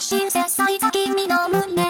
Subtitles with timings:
[0.00, 1.89] しる切さいた君の胸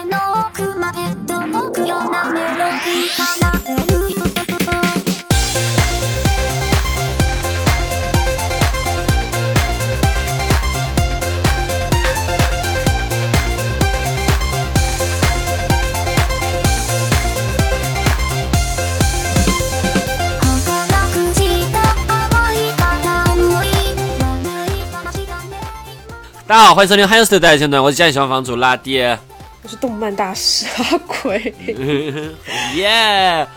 [26.51, 29.17] 大家好，欢迎收听《汉优斯的大家段，我是家里小房主拉爹，
[29.63, 31.41] 我是动漫大师阿奎，
[32.75, 33.47] 耶！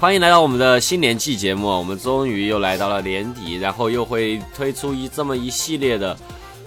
[0.00, 6.16] 欢迎来到我们的新年季节目，我们终于又来到了年底，然后又会推出一这么一系列的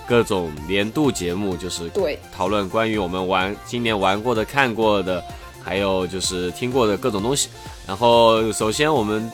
[0.05, 5.24] 各种年度节目，就是对讨论关于我们玩今年玩过的、看过的，
[5.63, 7.48] 还有就是听过的各种东西。
[7.88, 9.32] 然后首先我们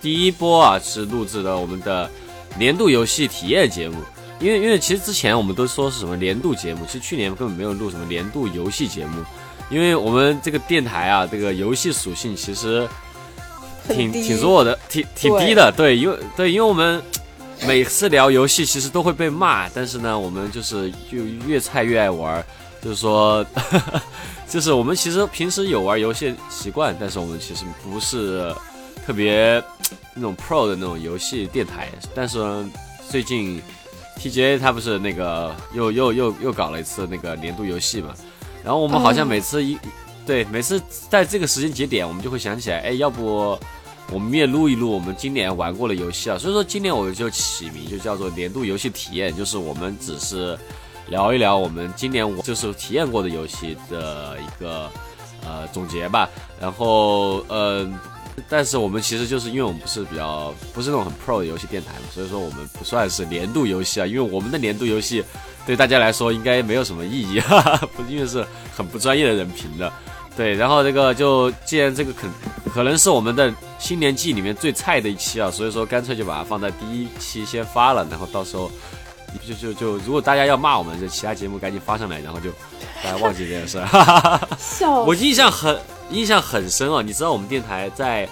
[0.00, 2.10] 第一波啊是录制的我们的
[2.56, 3.98] 年度游戏体验节目，
[4.40, 9.22] 因为因为其实之前我们都说是什么年度节目，其实去年根本没有录什么年度游戏节目，
[9.68, 12.88] 因为我们这个电台啊，这个游戏属性其实
[13.88, 17.02] 挺挺弱的，挺挺低的，对，因为对，因为我们
[17.66, 22.44] 每次聊游戏其实都会被骂，但是呢，我们就是就越菜越爱玩儿，
[22.82, 23.44] 就是说，
[24.48, 28.54] 就是我们其实平时有玩游戏习惯，但是我们其实不是
[29.06, 29.62] 特别
[30.16, 32.38] 那种 pro 的那种游戏电台，但是，
[33.08, 33.60] 最近
[34.20, 38.14] TGA 他不是那个又又又又搞了一次那个年度游戏嘛，
[38.62, 39.78] 然后我们好像哦每次一、
[40.26, 43.58] 对每次在这个时间节点，我们就会想起来，哎，要不
[44.12, 46.36] 我们也录一录我们今年玩过的游戏啊。
[46.36, 50.58] 所以说今年我就起名就叫做年度游戏体验，就是我们只是
[51.08, 54.90] 聊一聊我们今年我就是体验过的游戏的一个
[55.46, 56.28] 呃总结吧。
[56.60, 57.88] 然后呃，
[58.48, 65.22] 但是我们其实就是因为我们不是比较不是那种很 pro 的游戏电台嘛，所以说我们不算是年度游戏啊，因为我们的年度游戏
[65.66, 69.92] 对大家来说应该没有什么意义， 哈哈，不因为是很不专业的人评的。
[70.36, 72.26] 对，然后这个就既然这个可
[72.72, 78.70] 可能是我们的新年季里面最菜的一期啊，所以说干脆就把它放在第一期先发了，然后到时候
[79.46, 82.50] 就就就如果大家要骂我们，就其他节目赶紧发上来，然后就
[83.02, 83.86] 大家忘记这件事儿。
[83.86, 84.48] 哈哈哈。
[84.58, 85.78] 笑我印象很
[86.10, 88.28] 印象很深哦，你知道我们电台在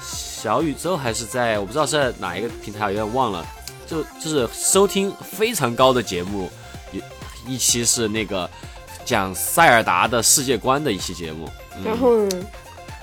[0.00, 3.44] 小宇宙还是在我不知道是在哪一个平台，有点忘了，
[3.86, 6.50] 就就是收听非常高的节目，
[6.92, 8.48] 一一期是那个
[9.04, 12.46] 讲塞尔达的世界观的一期节目，嗯然后呢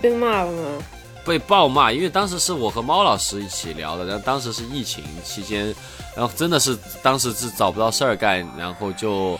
[0.01, 0.83] 被骂了吗？
[1.25, 5.73] 被暴骂，因为当时是我和猫老师一起聊的，然后当时是疫情期间，
[6.15, 9.39] 然后真的是当时是找不到事儿干，然后就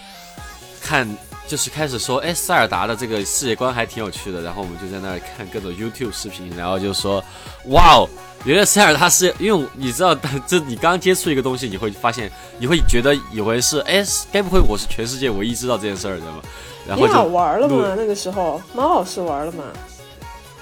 [0.82, 1.06] 看
[1.48, 7.24] 就是开始说，哎，塞尔达的这个世界观还挺有趣的，然后我们就在那儿看各种 YouTube 视频，然后就说，
[7.66, 8.10] 哇哦，
[8.46, 10.16] 原来塞尔达是因为你知道，
[10.48, 16.42] 这你刚接触一个东西，你会发现，你会觉得以为是，哎，该不会我是全世界唯一知道这件事儿的吗？
[16.88, 17.94] 然后就录玩了吗？
[17.98, 19.64] 那个时候猫老师玩了吗？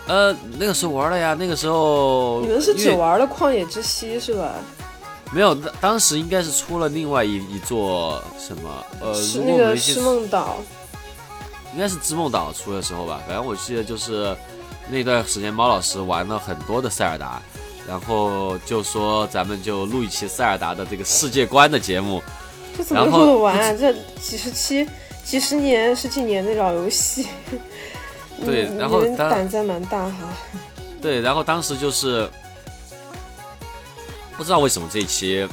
[0.07, 4.55] 呃，那个时候玩了呀，那个时候你们是只玩了旷野之息是吧？
[5.33, 10.57] 没有，当当时应该是出了另外一一座什么，呃，是那个诗梦岛，
[11.73, 13.21] 应该是织梦岛出的时候吧。
[13.25, 14.35] 反正我记得就是
[14.89, 17.41] 那段时间，猫老师玩了很多的塞尔达，
[17.87, 22.21] 然后就说咱们就录一期塞尔达的这个世界观的节目。
[22.77, 23.73] 这怎么然后录得完啊？
[23.73, 24.85] 这几十期、
[25.23, 27.27] 几十年、十几年的老游戏，
[28.45, 30.27] 对然后你胆子还蛮大哈。
[31.01, 32.29] 对，然后当时就是
[34.37, 35.47] 不知道为什么这一期，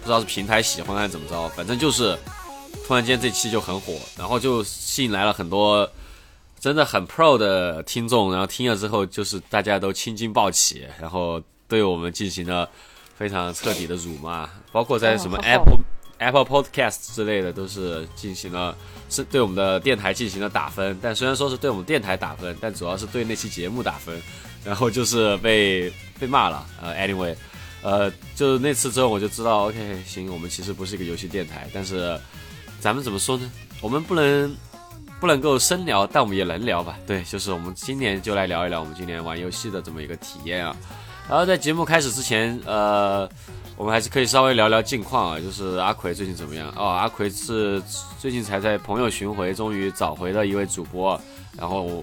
[0.00, 2.18] 不知道是平台喜欢还是怎么着，反正就是
[2.86, 5.88] 突然间这期就很火，然后就吸引来了很多
[6.58, 12.68] 真的很 pro 的听众，然后听了之后就是大家都青筋暴起，然后对我们进行了
[13.16, 15.78] 非常彻底的辱骂，包括在什么 Apple、
[16.18, 18.76] Apple Podcast 之类的都是进行了
[19.08, 24.20] 是对我们的电台进行了打分，但虽然说是对我们电台打分，但主要是对那期节目打分，
[24.64, 26.66] 然后就是被被骂了。
[26.82, 27.34] 呃，anyway，
[27.84, 32.18] 呃，就那次之后我就知道，OK，行，我们其实不是一个游戏电台，但是
[32.80, 33.52] 咱们怎么说呢？
[33.82, 34.56] 我们不能
[35.20, 36.98] 不能够深聊，但我们也能聊吧？
[37.06, 40.74] 对，就是我们今年就来聊一聊我们今年玩游戏的这么一个体验啊。
[41.28, 43.28] 然后在节目开始之前，呃，
[43.76, 46.72] 我们还是可以稍微聊聊近况啊，就是阿奎最近怎么样？
[46.76, 47.82] 哦，阿奎是
[48.18, 51.20] 最近才在朋友巡回终于找回了一位主播，
[51.58, 52.02] 然后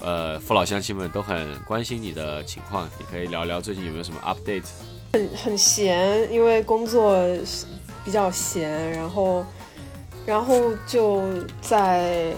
[0.00, 4.64] 呃，父老乡亲们都很关心你的情况，你可以聊聊最近有没有什么 update？
[5.12, 7.16] 很很闲，因为工作
[8.04, 9.44] 比较闲，然后
[10.26, 11.22] 然后就
[11.60, 12.32] 在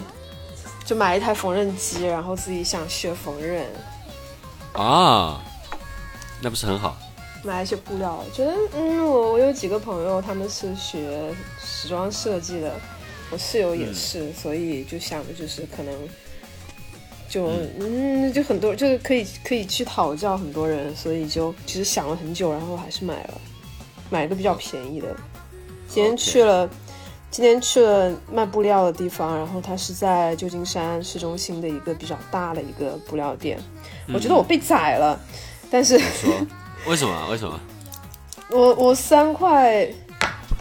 [0.85, 3.63] 就买一台缝纫机，然后自己想学缝纫，
[4.73, 5.41] 啊，
[6.41, 6.97] 那不是很好？
[7.43, 8.23] 买一些布料。
[8.33, 12.73] 觉得嗯，我我有几个朋友他们是学时装设计的，
[13.31, 15.93] 我室友也是，所以就想的就是可能
[17.31, 17.49] 就
[17.79, 23.41] 嗯就很多就是可以可以去讨教很多人，所以就其实想了很久，然后还是买了，
[24.09, 25.07] 买一个比较便宜的。
[25.87, 26.69] 今天去了。
[27.33, 33.57] 今天去了卖布料的地方，然后它是在旧金山市中心的一个比较大的一个布料店。
[34.13, 35.17] 我觉得我被宰了，
[35.71, 35.95] 但是
[36.85, 37.27] 为什么？
[37.29, 37.57] 为什么？
[38.51, 39.87] 我我三块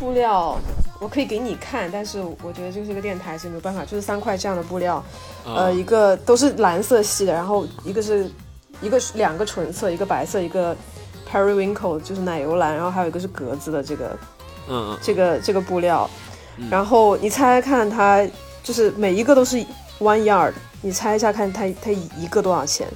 [0.00, 0.58] 布料，
[0.98, 5.04] 我可以给你看，但是我觉得这是个电台，所以没有办法，就是三块这样的布料，
[5.44, 8.28] 呃，一个都是蓝色系的，然后一个是
[8.80, 10.74] 一个两个纯色，一个白色，一个
[11.30, 14.18] periwinkle 就是奶油蓝，然后还有一个是格子的这个，
[14.70, 16.08] 嗯，这个这个布料。
[16.70, 18.26] 然后你猜猜看，它
[18.62, 19.56] 就是每一个都是
[19.98, 22.88] one yard，你猜一下看，它它一个多少钱？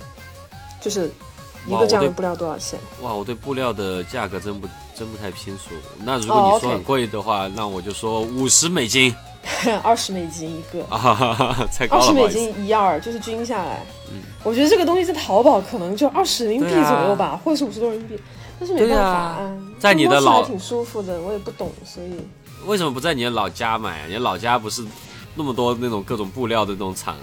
[0.81, 1.11] 就是
[1.67, 2.79] 一个这样的布料多少钱？
[3.03, 5.75] 哇，我对布料的价格真不真不太清楚。
[5.99, 9.15] 那如果你说很贵的话，那我就说五十美金，
[9.83, 12.03] 二十美金一个啊，太高了。
[12.03, 18.23] 二十美金一 yard 就是均下来，嗯，我觉得这个东西在淘宝可能就二十人民币左右吧，或者是五十多人民币，
[18.59, 22.11] 但是没办法，啊在你的老还挺舒服的，我也不懂，所以。
[22.67, 24.01] 为什么不在你的老家买？
[24.03, 24.83] 啊你老家不是
[25.35, 27.17] 那么多那种各种布料的那种厂？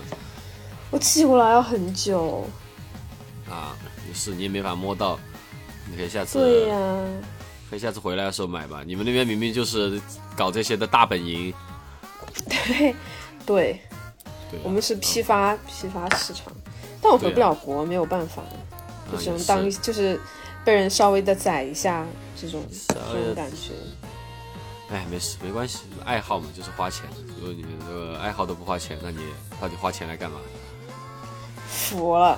[0.91, 2.45] 我寄过来要很久。
[3.49, 5.19] 啊，也是，你也没法摸到。
[5.89, 6.39] 你可以下次。
[6.39, 6.77] 对呀。
[7.69, 8.83] 可以下次回来的时候买吧。
[8.85, 10.01] 你们那边明明就是
[10.35, 11.53] 搞这些的大本营。
[13.45, 13.81] 对，
[14.51, 14.59] 对。
[14.63, 16.51] 我们是批发批发市场，
[17.01, 18.43] 但我回不了国，没有办法，
[19.09, 20.19] 就只能当就是
[20.65, 22.05] 被人稍微的宰一下
[22.35, 23.71] 这种这种感觉。
[24.89, 27.05] 哎，没事，没关系，爱好嘛，就是花钱。
[27.39, 29.19] 如果你这个爱好都不花钱，那你
[29.61, 30.37] 到底花钱来干嘛？
[31.69, 32.37] 服了。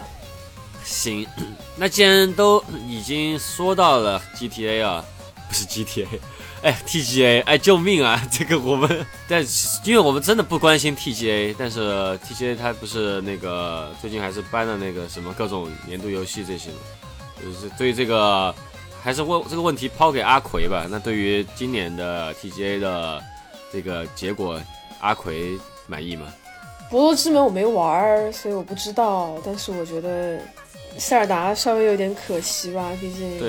[0.84, 1.26] 行，
[1.76, 5.06] 那既然都已经说到了 GTA 啊，
[5.48, 6.08] 不是 GTA，
[6.62, 8.22] 哎，TGA，哎，救命啊！
[8.32, 9.46] 这个我们，但
[9.84, 16.78] 因为我们真的不关心 TGA，但是 TGA 它不是那个最近还是搬了那个什么各种年度游戏这些嘛，
[17.42, 18.54] 就是对这个。
[19.04, 20.88] 还是问这个问题抛给阿奎吧。
[20.90, 23.22] 那对于今年的 TGA 的
[23.70, 24.58] 这个结果，
[25.02, 26.28] 阿奎满意吗？
[26.90, 29.38] 博德之门我没玩儿，所以我不知道。
[29.44, 30.40] 但是我觉得
[30.98, 33.40] 塞尔达稍微有点可惜吧，毕竟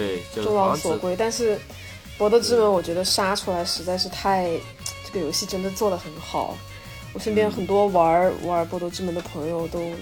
[0.42, 1.14] 众望所归。
[1.16, 1.58] 但是
[2.18, 4.48] 博德之门我觉得杀出来实在是太，
[5.04, 6.56] 这个游戏真的做的很好。
[7.12, 9.92] 我身边很多玩玩博德之门的朋友都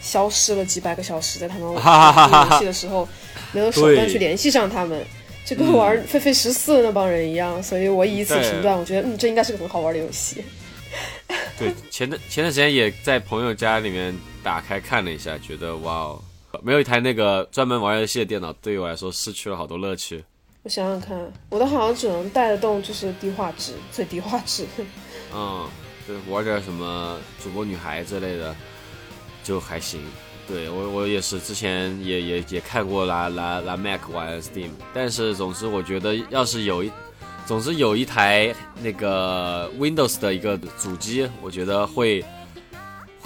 [0.00, 3.08] 消失了几百个小时，在他们 玩游戏的时候。
[3.52, 5.06] 没有手段去联系上他们，
[5.44, 10.44] 就跟玩《狒狒十四》那帮人一样，所以我以此评断，我觉得嗯，这应该是个很好玩的游戏。
[11.56, 16.22] 对，前段前段时间也在朋友家里面打开看了一下，觉得哇哦，
[16.62, 20.24] 没有一台那个专门玩游戏的电脑，对于我来说失去了好多乐趣。
[20.62, 21.16] 我想想看，
[21.50, 24.66] 我的好像只能带得动，就是低画质，最低画质。
[25.32, 25.68] 嗯，
[26.06, 28.54] 对，玩点什么主播女孩之类的，
[29.44, 30.00] 就还行。
[30.48, 36.90] 对我我也是，之前也也也看过拿拿拿 Mac 玩 Steam，但是总之我觉得要是有一，
[37.46, 42.24] 总之有一台那个 Windows 的一个主机，我觉得会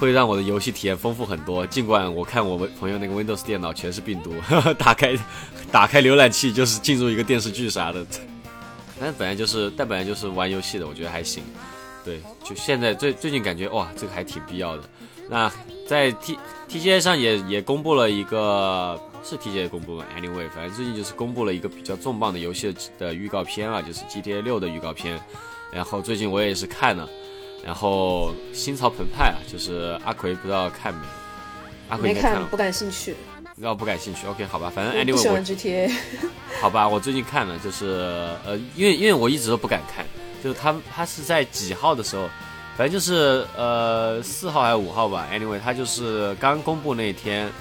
[0.01, 1.65] 会让我的游戏体验丰富很多。
[1.67, 4.33] 尽管我看我朋友那个 Windows 电脑全是病毒，
[4.79, 5.15] 打开
[5.71, 8.03] 打开浏览器就是进入一个电视剧啥的，
[8.99, 11.43] 但本来就是但本来就是玩游戏的，我觉得还行。
[12.03, 14.81] 对，就现在最最近感觉哇，这个还挺必要的。
[15.29, 15.51] 那
[15.87, 16.35] 在 T
[16.67, 25.21] T G A 上也也公布了一个，是 T G A 公布吗？Anyway，反正最近就是公布了一个比较重磅的游戏的预告片啊，就是 G T A 六的预告片。
[25.71, 27.07] 然后最近我也是看了，
[27.63, 31.01] 然后心潮澎湃啊，就是阿奎不知道看没？
[31.89, 33.15] 阿奎没看，不感兴趣。
[33.57, 35.91] 知道不感兴趣？OK，好吧，反正 Anyway，我喜欢 A。
[36.61, 40.05] 好吧，我最近看了，就是呃，因为因为我一直都不敢看，
[40.43, 42.29] 就是他他是在几号的时候。
[42.77, 47.51] 反正就是呃四号还是五号吧，anyway，他就是刚公布那一天，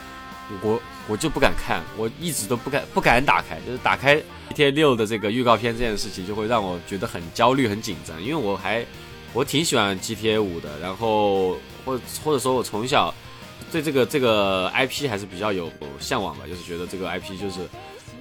[0.62, 4.16] 我我就不敢看，我一直都不敢不敢打开，就是打开
[4.54, 8.87] GTA 六的这个预告片这件事情，就会让我觉得很焦虑很紧张，因为我还
[9.33, 13.15] 我挺喜欢 GTA 五的，然后或或者说我从小
[13.71, 17.61] 对这个这个 IP 还是比较有向往吧，就是觉得这个 IP 就是。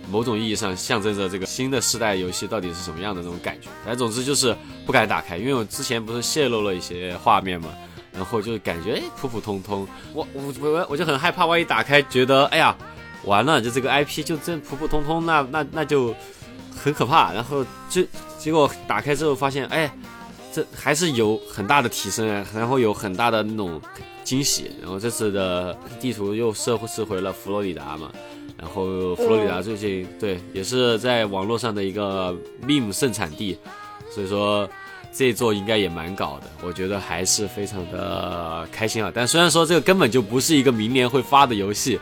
[0.09, 7.69] 某种意义上象征着这个新的世代游戏到底是什么样的这种感觉，反正总之就是不敢打开，因为我之前不是泄露了一些画面嘛，
[8.11, 12.75] 然后就感觉普普通通，我我我我就很害怕，万一打开觉得哎呀
[13.23, 16.15] 完了，就这个 IP 就这普普通通，那那那就
[16.75, 18.01] 很可怕，然后就
[18.39, 19.91] 结果打开之后发现哎
[20.53, 23.81] 这还是有很大的提升，然后有很大的那种
[24.23, 28.11] 惊喜，然后这次的地图又设设回了佛罗里达嘛。
[28.57, 32.35] 然后佛罗里达最近对也是在网络上的一个
[32.67, 33.57] meme 盛产地，
[34.13, 34.69] 所以说
[35.13, 39.09] 这一座应该也蛮搞的，我觉得还是非常的开心啊。
[39.15, 41.97] 但虽然说这个根本就不是一个明年会发的游戏，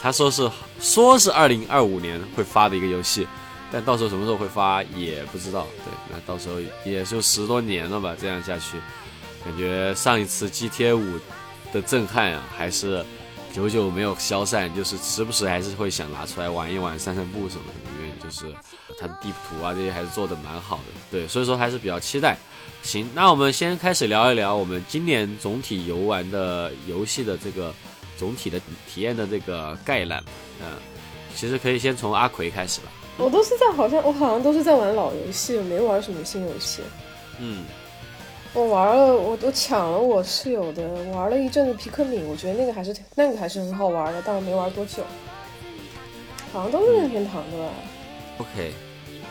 [0.00, 0.48] 他说是
[0.78, 3.26] 说是二零二五年会发的一个游戏，
[3.70, 5.66] 但到时候什么时候会发也不知道。
[5.84, 8.78] 对，那到时候也就十多年了吧，这样下去，
[9.44, 11.18] 感觉上一次 GTA 五
[11.72, 13.04] 的震撼啊，还是
[13.52, 18.54] 久久没有消散，就是时不时还是会想拿出来玩一玩、散散步什么的，因为就是
[18.98, 20.84] 它的地图啊这些还是做的蛮好的。
[21.10, 22.36] 对，所以说还是比较期待。
[22.82, 27.74] 行，那我们先开始聊一聊我们今年总体游玩的游戏的这个
[28.16, 30.22] 总体的体验的这个概览。
[30.60, 30.66] 嗯，
[31.34, 32.86] 其实可以先从阿奎开始吧。
[33.18, 36.82] 我都是在好像我好像都是在玩老游戏，没玩什么新游戏。
[37.40, 37.64] 嗯，
[38.52, 45.02] 我玩了，我我抢了我室友的，玩了一阵子皮克敏，我觉得那个还是那个还是很好玩的，但我没玩多久。
[46.52, 47.70] 好像都是任天堂的吧
[48.38, 48.72] ？OK，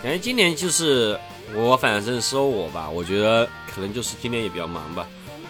[0.03, 1.17] 感觉今年就是
[1.55, 5.07] 我反正说我吧，我觉得可能就是今年也比较忙吧，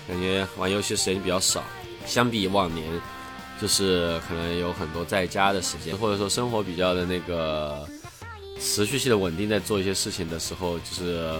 [0.08, 1.64] 感觉玩游戏时间比较少，
[2.06, 2.86] 相比往年，
[3.62, 7.86] 就是可能有很多在家的时间，或者说生活比较的那个
[8.60, 11.32] 持续性的稳定，在做一些事情的时候，就是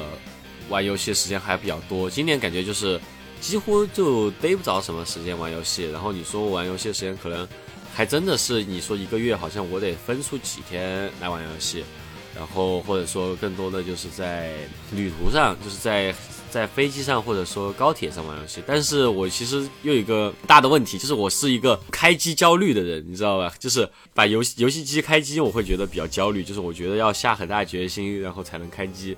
[0.70, 2.10] 玩游戏的时间还比较多。
[2.10, 3.00] 今年感觉就是
[3.42, 7.48] 几乎就逮不着什么时间玩游戏，然后你说玩游戏时间可能。
[7.94, 11.82] 还真的是你说一个月，好像我得分出几天来玩游戏，
[12.36, 14.52] 然后或者说更多的就是在
[14.92, 16.14] 旅途上，就是在
[16.50, 18.62] 在飞机上或者说高铁上玩游戏。
[18.66, 23.54] 但是我其实又有一个大的问题，就是我是一个开机焦虑的人，你知道吧？
[23.60, 29.16] 就是把游戏游戏机开机，我会觉得比较焦虑，就是我觉得要下很大决心，然后才能开机。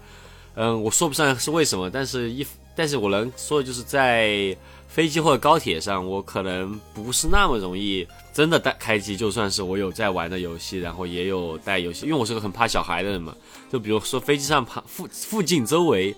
[0.56, 4.56] 嗯，我说不上是为什么，但是一但是我能说的就是在。
[4.90, 9.18] 飞机或者高铁上，我可能不是那么容易真的带开机。
[9.18, 13.36] 就算是我有在玩的游戏，然后也有带游戏，因为我是个很怕小孩的人嘛。
[13.70, 16.16] 就比如说飞机上旁附附近周围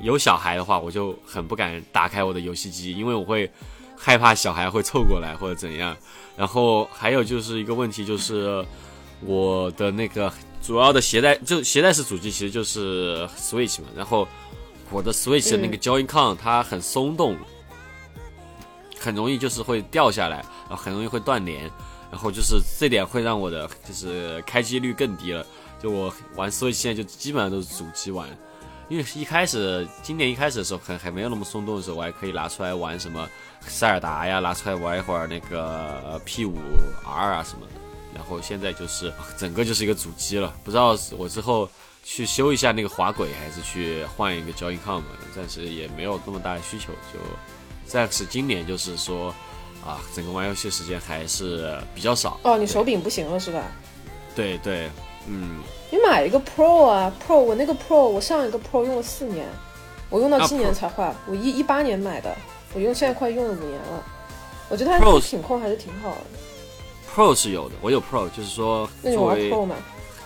[0.00, 3.50] 有小孩的话，我就很不敢打开我的游戏机，因为我会
[3.96, 5.96] 害怕小孩会凑过来或者怎样。
[6.36, 8.64] 然后还有就是一个问题，就是
[9.20, 10.32] 我的那个
[10.62, 14.26] 主要的携带就携带式主机其实就是 Switch 嘛，然后
[14.90, 17.36] 我的 Switch 的那个 Joy-Con 它很松动。
[18.98, 20.36] 很容易就是会掉下来，
[20.68, 21.68] 然后很容易会断连，
[22.08, 25.44] 然后就是这点会让我的就是开机率更低了。
[25.82, 28.28] 就我玩 Switch 现在就基本上都是主机玩，
[28.88, 33.28] 因为一开始今年一开始的时候还还没有那么松动的时候，我还可以拿出来玩什么
[33.66, 36.58] 塞尔达呀，拿出来玩一会儿那个 P 五
[37.06, 37.72] R 啊什么的。
[38.14, 41.68] 然后现在就是 整个就是一个主机了，不知道我之后
[42.04, 47.18] 去修一下那个滑轨，还是去换一个 Joy-Con 吧，暂时也没有那么大的需求就。
[47.86, 49.34] 暂时今年就是说，
[49.84, 52.38] 啊，整个玩游戏时间还是比较少。
[52.42, 53.62] 哦，你手柄不行了是吧？
[54.34, 54.90] 对对，
[55.26, 55.60] 嗯。
[55.92, 59.46] 你买一个 Pro 啊，Pro，我那个 Pro，我上一个 Pro 用了四年，
[60.08, 61.14] 我用到今年才坏。
[61.26, 62.34] 我一一八年买的，
[62.72, 64.02] 我用现在快用了五年了。
[64.70, 66.16] 我觉得它品控还是挺好的。
[67.14, 69.76] Pro 是有的，我有 Pro，就是说那你玩 Pro 吗？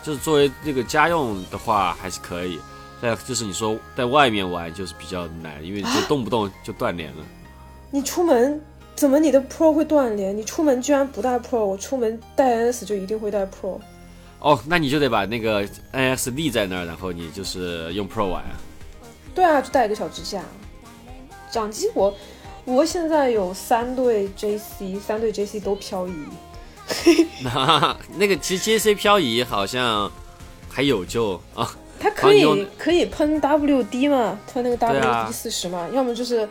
[0.05, 2.61] 就是作为那个家用的话还是可以，
[3.03, 7.25] 但就是你说在外面玩就是比较难，因为就动不动就断联了。
[7.91, 8.61] 你出门
[8.95, 10.37] 怎么你的 Pro 会断联？
[10.37, 13.81] 你出门居然不带 Pro，我出门带 NS 就一定会带 Pro。
[14.47, 18.45] 哦，那你就得把那个 NS 立在那儿，然后你就是用 Pro 玩。
[19.35, 20.41] 对啊，就带一个小支架。
[21.51, 22.15] 掌机我
[22.65, 26.13] 我现在有三对 JC，三对 JC 都漂移。
[27.43, 30.09] 那 那个其实 JC 漂移好像
[30.69, 31.75] 还有救啊。
[31.99, 34.39] 它可以可以喷 WD 嘛？
[34.53, 35.89] 喷那个啊 WD 四十嘛？
[35.93, 36.49] 要么就是。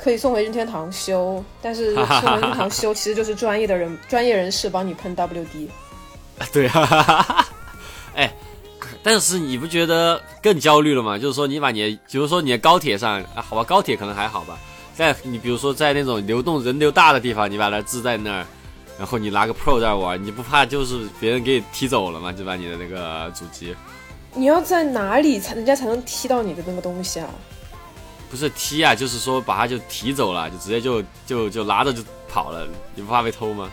[0.00, 5.68] 可以送回任天堂修，但是 送回任天堂修其实就是专业的人、专业人士帮你喷 WD。
[6.52, 7.46] 对啊，
[8.14, 8.32] 哎，
[9.02, 11.18] 但是你不觉得更焦虑了吗？
[11.18, 14.58] 就是说，你把你，比如说你的高铁上，啊，好吧，高铁可能还好吧，
[14.94, 18.46] 在你比如说在那种流动人流大的地方，你把它置在那儿，
[18.98, 22.32] 然后你拿个 Pro 在玩，你不怕就是别人给你踢走了吗？
[22.32, 23.74] 就把你的那个主机。
[24.34, 27.28] 你要在哪里才人家才能踢到你的那个东西啊？
[28.30, 33.70] 不是踢啊，就是说把它就提走了，就直接就就就拿着就跑了，你不怕被偷吗？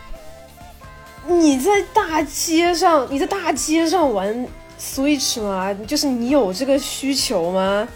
[1.28, 4.46] 你在大街上，你在大街上玩
[4.78, 5.72] Switch 吗？
[5.86, 7.86] 就是你有这个需求吗？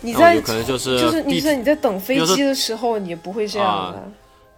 [0.00, 4.04] 你在、哦、可能就是就是你在你在等飞机的时候，你不会这样的、啊。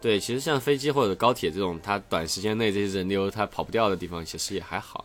[0.00, 5.04] 对，其实像飞机或者高铁这种，它短时间内这些人流它跑不掉的地方，其实也还好。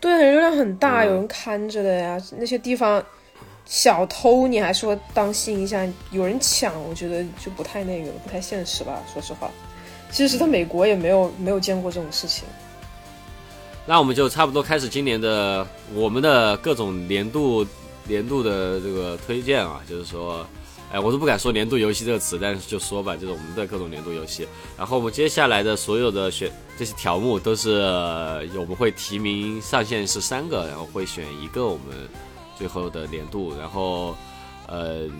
[0.00, 3.04] 对，人流量很大，嗯、有人看着的呀，那些地方。
[3.66, 9.02] 小偷，你还说当心一下，有人抢，我觉得就不太那个，不太现实吧。
[9.10, 9.50] 说实话，
[10.14, 12.44] 其实在美国也没有没有见过这种事情。
[13.84, 17.66] 那我们就差不多开始今年的我们的各种年度
[18.06, 20.46] 年度的这个推荐啊，就是说，
[20.92, 24.46] 哎，我都不敢说年度游戏这个词，但是就说吧，就是我们的各种年度游戏。
[24.78, 32.08] 然后我们接下来的所有的选这些条目都是呃我们会提名上限是三个，然后会选一个我们
[32.56, 34.14] 最后的年度，然后，
[34.68, 35.10] 嗯、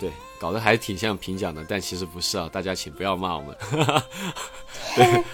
[0.00, 0.10] 对，
[0.44, 3.56] 搞得还挺像评奖的，但其实不是啊，大家请不要骂我们。
[4.94, 5.24] 对，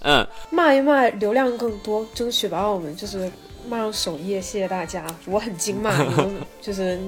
[0.00, 3.30] 嗯， 骂一骂，流量更多，争取把我们就是
[3.68, 5.04] 骂上首页，谢谢大家。
[5.26, 6.98] 我很精骂，你们 就是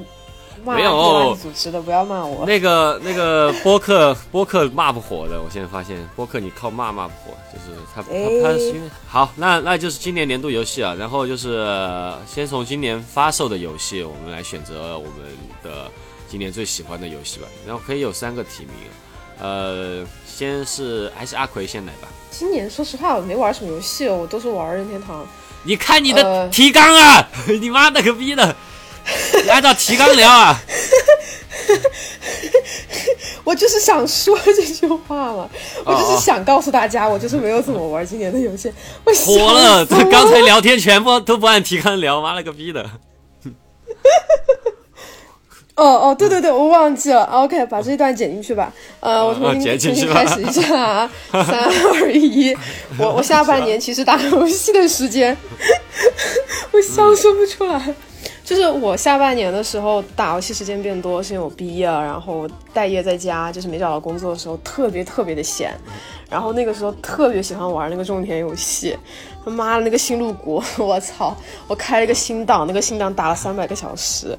[0.63, 2.45] 骂没有垃圾组织的，不要骂我。
[2.45, 15.13] 那个那个播客播客骂不火的，我现在发现播客你靠骂骂不火，就是他他哎他是因为好，那那就是今年年度游戏啊，然后就是呃先从今年发售的游戏，我们来选择我们
[15.63, 15.86] 的
[16.29, 18.73] 今年最喜欢的游戏吧，然后可以有三个提名，
[19.41, 25.27] 呃，先是还是阿奎先来吧，今年说实话，我没玩什么游戏哦，我都是玩任天堂。
[25.63, 27.29] 你看你的呃提纲啊，
[27.61, 28.55] 你妈了个逼的，
[29.43, 30.61] 你按照提纲聊啊，
[33.43, 35.49] 我就是想说这句话嘛，
[35.85, 38.73] 我就哦是想告诉大家，我就是没有怎么玩今年的游戏。
[39.05, 42.89] 我火了，这刚才聊天全部都不按提纲聊，妈了个逼的。
[45.77, 47.25] 哦哦，对对对，我忘记了。
[47.25, 48.73] OK，把这一段剪进去吧。
[49.01, 52.57] 呃，我重哦新重新开始一下啊， 三二一。
[52.99, 55.37] 我我下半年其实打游戏的时间，
[56.73, 57.95] 我笑说不出来。
[58.43, 65.75] 就是我下半年的时候打游戏时间变多，是因为我毕业了，然后待业在家，就是没找到工作的时候特别特别的闲，
[66.31, 68.97] 然后那个时候特别喜欢玩那个种田游戏，
[69.45, 71.37] 他妈的那个星露谷， 我操！
[71.67, 74.39] 我开了一个新档，那个新档打了三百个小时，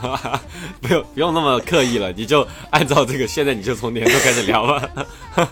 [0.80, 4.88] 不用不用那么刻意了，你就按照这个，现在你就从年度开始聊吧。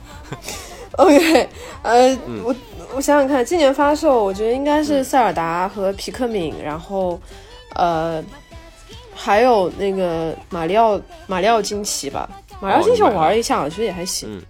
[0.98, 1.48] OK，
[1.82, 2.54] 呃，我
[2.94, 7.20] 我想想看，今年发售，我觉得应该是塞尔达和皮克敏，然后
[7.74, 8.22] 呃，
[9.14, 12.28] 还有那个马里奥马里奥惊奇吧。
[12.60, 14.42] 马里奥惊奇我玩了一下，我觉得也还行，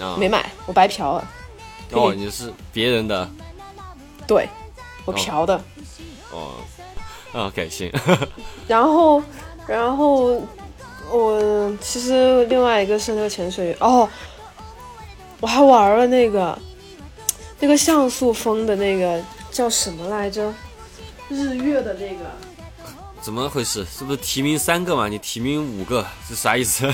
[0.00, 1.30] 啊，没买，我白嫖了。
[1.92, 3.28] 哦，你是别人的
[4.26, 4.48] 对，
[5.04, 5.54] 我嫖的。
[6.32, 6.54] 哦。
[7.36, 7.92] OK，行，
[8.66, 9.22] 然后，
[9.66, 10.42] 然后
[11.10, 14.08] 我其实另外一个是那个潜水哦，
[15.40, 16.58] 我还玩了那个
[17.60, 20.52] 那个像素风的那个叫什么来着？
[21.28, 22.24] 日月的那个。
[23.20, 23.84] 怎么回事？
[23.84, 25.08] 是不是提名三个嘛？
[25.08, 26.90] 你提名五个是啥意思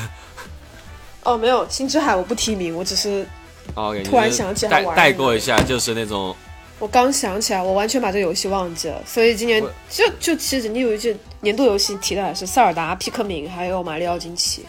[1.24, 3.26] 哦，没有，星之海我不提名，我只是
[3.74, 6.34] ？OK，突然想起来带带玩过一下，就是那种
[6.82, 14.66] 我刚想起来，我完全把这个游戏忘记了，所以今年就就其实你有一句年度游戏提的还是塞尔达、皮克敏还有马里奥惊奇，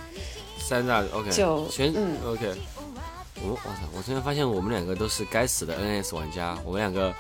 [0.60, 2.52] 三大 OK，就全嗯 OK。
[3.41, 3.80] 我我操！
[3.97, 7.12] 我突然发现我们两个都是该死的 NS 玩家，我们两个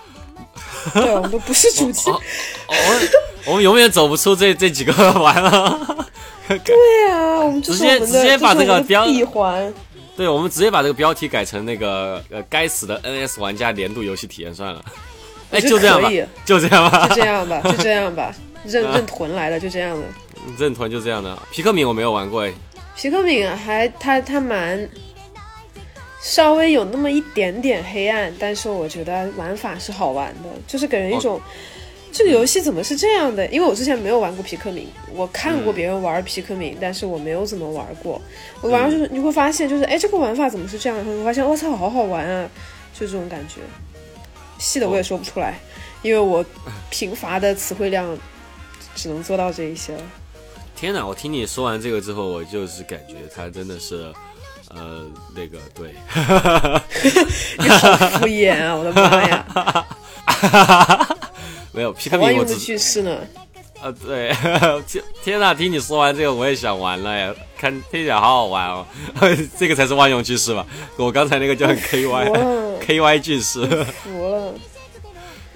[0.93, 2.11] 对，我们都不是主机。
[2.13, 2.21] 哦，
[2.67, 3.09] 我们
[3.47, 6.07] 我们永远走不出这这几个玩了。
[6.63, 9.73] 对啊，我们直接直接把这个标闭环。
[10.15, 14.83] 对，我们直接把这个标题改成那个呃，该死的 NS 玩家年度游戏体验算了。
[15.51, 16.09] 哎，就这样吧，
[16.45, 20.03] 就这样吧就，这样吧，就这样吧，认啊认屯来的，就这样的。
[20.57, 21.37] 认屯就这样的。
[21.51, 22.53] 皮克敏我没有玩过哎，
[22.95, 24.87] 皮克敏还他他蛮
[26.21, 31.41] 稍微有那么一点点黑暗，但是我觉得玩法是好玩的，就是给人一种、
[32.13, 33.45] 这个游戏怎么是这样的？
[33.47, 38.21] 因为我之前没有玩过皮克敏，我看过别人玩皮克敏，但是我没有怎么玩过。
[38.61, 40.95] 我玩上去你会发现，就是哎，这个玩法怎么是这样？
[40.95, 42.47] 然后你会发现，我操，好好玩啊，
[42.93, 43.55] 就这种感觉。
[44.59, 45.59] 细的我也说不出来，
[46.03, 46.45] 因为我
[46.91, 48.15] 贫乏的词汇量
[48.95, 50.03] 只能做到这一些了。
[50.75, 51.05] 天哪！
[51.05, 54.13] 我听你说完这个之后，我就是感觉他真的是，
[54.69, 55.93] 呃，那个对，
[57.59, 58.75] 你好敷衍啊！
[58.75, 59.87] 我的妈呀！
[61.73, 63.17] 没有皮克敏我只句式呢？
[63.81, 64.29] 呃对，
[64.87, 65.53] 天天呐！
[65.53, 68.85] 听你说完这个，我也想玩了呀，看听起来好好玩哦，
[69.59, 70.65] 这个才是万用句式吧？
[70.95, 72.31] 我刚才那个叫 K Y
[72.79, 74.53] K Y 句式，服了，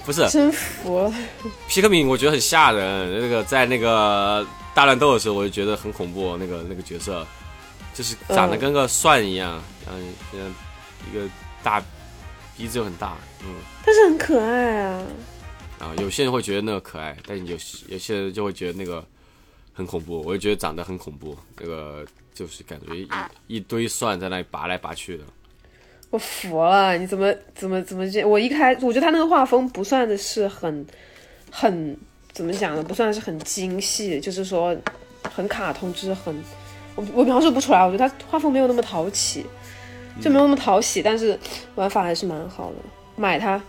[0.06, 1.14] 不是真服了。
[1.70, 3.22] 皮克敏，我觉得很吓人。
[3.22, 6.36] 那个在那个大乱斗的时候，我就觉得很恐怖。
[6.36, 7.26] 那个那个角色，
[7.94, 9.52] 就是长得跟个蒜一样，
[9.86, 10.02] 然后
[10.34, 10.42] 像
[11.10, 11.30] 一个
[11.64, 11.82] 大
[12.58, 13.56] 鼻子又很大，嗯。
[13.86, 15.02] 但是很可爱啊！
[15.80, 19.06] 啊，有些人会觉得那个可爱，但有有些人就会觉得那个
[19.74, 20.22] 很恐怖。
[20.22, 23.08] 我就觉得长得很恐怖，那个就是感觉一
[23.48, 25.24] 一堆蒜在那里拔来拔去的。
[26.10, 28.24] 我服了，你怎么怎么怎么这？
[28.26, 30.86] 我一开，我觉得他那个画风不算的是很
[31.52, 31.98] 很
[32.32, 32.82] 怎么讲呢？
[32.82, 34.76] 不算是很精细，就是说
[35.30, 36.34] 很卡通，就是很
[36.96, 37.86] 我我描述不出来。
[37.86, 39.46] 我觉得他画风没有那么讨喜，
[40.22, 41.38] 就没有那么讨喜，但是
[41.76, 42.78] 玩法还是蛮好的。
[43.18, 43.62] 买它，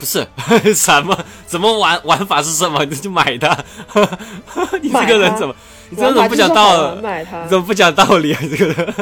[0.00, 0.26] 不是
[0.74, 2.82] 什么怎么玩玩法是什么？
[2.86, 3.56] 你就买它。
[4.80, 5.54] 你这个人怎么？
[5.90, 7.02] 你这个人不讲道理？
[7.02, 8.40] 买它你怎么不讲道理啊？
[8.42, 8.94] 你这个人。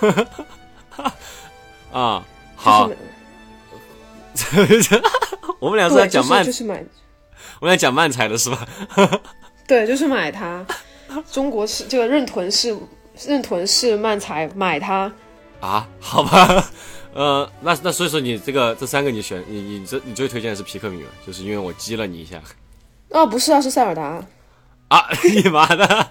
[1.90, 2.22] 啊，
[2.54, 2.90] 好，
[5.58, 6.84] 我们俩是在，讲漫，就是就是买，
[7.60, 8.68] 我们俩讲漫才的是吧？
[9.66, 10.64] 对，就是买它。
[11.32, 12.76] 中国是这个认屯是
[13.26, 15.10] 认屯是漫才，买它。
[15.60, 16.64] 啊，好吧，
[17.14, 21.08] 呃，那那所以说你这个这三个你选你你这你最推荐的是皮克米吗？
[21.26, 22.40] 就是因为我激了你一下
[23.10, 24.22] 哦，不是啊，是塞尔达。
[24.88, 25.06] 啊！
[25.34, 25.84] 你妈的！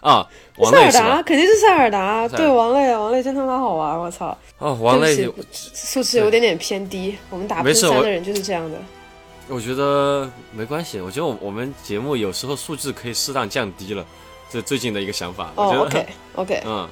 [0.00, 0.24] 啊，
[0.56, 0.92] 王塞尔？
[0.92, 4.38] 达肯定是塞尔达，对，王类，王类真他妈好玩，我操！
[4.58, 8.78] 哦，王类对，不起素质有点点偏低，我们打喷没事我三的人就是这样的。
[9.48, 14.06] 我觉得没关系，我觉得我我们节目有时候素质可以适当降低了，
[14.48, 15.50] 这最近的一个想法。
[15.56, 16.88] 哦得，OK OK， 嗯，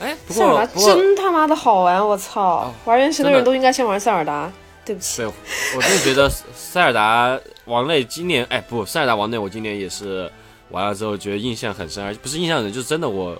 [0.00, 2.74] 哎，不塞尔达过，真他妈的好玩，我操！
[2.84, 4.50] 玩原神的人都应该先玩塞尔达。
[4.84, 10.28] 对不起，对，我真的觉得塞尔达王类今年，哎，不，塞尔达王类我今年也是
[10.70, 13.36] 玩了之后觉得印象很深，而不是印象很深，就是真的我，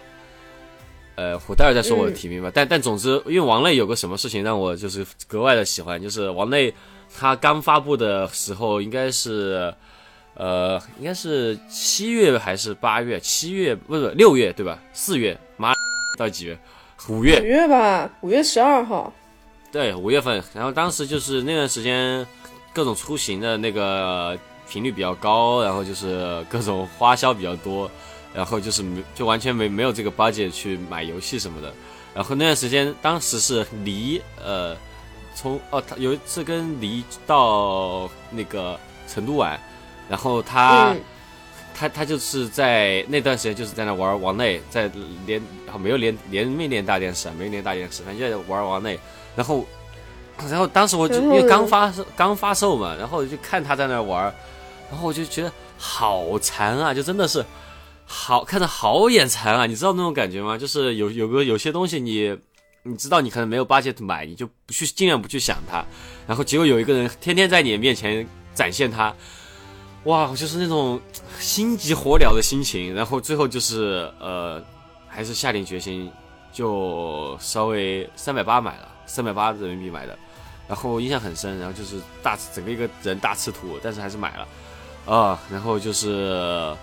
[1.16, 2.50] 呃，我待会儿再说我的提名吧。
[2.54, 6.72] 但但总之，因为王类有个什么事情让我就是格外的喜欢，就是王类
[7.18, 9.74] 他刚发布的时候应该是。
[10.34, 13.20] 呃，应该是七月还是八月？
[13.20, 14.78] 七月不是六月对吧？
[14.90, 15.49] 四月，妈
[16.20, 16.58] 到几月？
[17.08, 19.10] 五月五，月吧，五月十二号。
[19.72, 22.26] 对，五月份，然后当时就是那段时间，
[22.74, 27.90] 各种出行的那个频率比较高，然后就是各种花销比较多，
[28.34, 31.72] 然后就是没就完全没没有这个 budget 去买游戏什么的。
[32.12, 34.76] 然后那段时间，当时是离呃，
[35.34, 38.78] 从哦，他有一次跟离到那个
[39.08, 39.58] 成都玩，
[40.08, 41.00] 然后他、嗯，
[41.80, 44.90] 他他就是在那段时间就是在那玩王内，在
[45.24, 45.40] 连
[45.78, 49.00] 没有连连没连大电视啊，没连大电视，反正就在玩王内。
[49.34, 49.64] 然后，
[50.50, 54.24] 然后当时我就因为刚发售刚发售嘛，然后我就看他在那玩，
[54.90, 57.42] 然后我就觉得好馋啊，就真的是
[58.04, 60.58] 好看着好眼馋啊，你知道那种感觉吗？
[60.58, 62.36] 就是有有个有些东西你
[62.82, 65.82] 你知道你可能没有 budget 买，你就不去尽量不去想它，
[66.26, 69.14] 然后结果有一个人天天在你面前展现它，
[70.04, 70.98] 哇，就是那种
[71.38, 74.62] 心急火燎的心情，然后最后就是呃，
[75.06, 76.10] 还是下定决心，
[76.52, 80.18] 就稍微三百八买了，三百八人民币买的，
[80.66, 84.48] 然后印象很深，然后就是大整个一个人大吃土，但是还是买了，
[85.12, 86.74] 啊、然后就是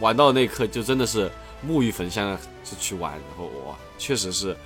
[0.00, 1.30] 玩到那一刻就真的是
[1.64, 4.56] 沐浴焚香就去玩，然后哇，确实是，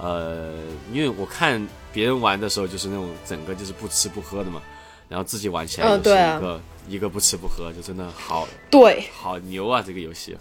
[0.00, 0.54] 呃，
[0.90, 4.62] 因为我看别人玩的时候就是那种整个就是不吃不喝的嘛，
[5.06, 10.36] 然后自己玩起来嗯就是一个、一个不吃不喝，就真的好对好牛啊这个游戏，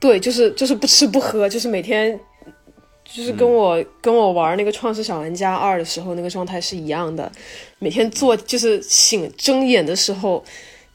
[0.00, 2.18] 对，就是就是不吃不喝，就是每天。
[3.06, 7.30] 就是跟我、跟我玩那个《创世小玩家二》的时候那个状态是一样的，
[7.78, 10.42] 每天做就是醒睁眼的时候，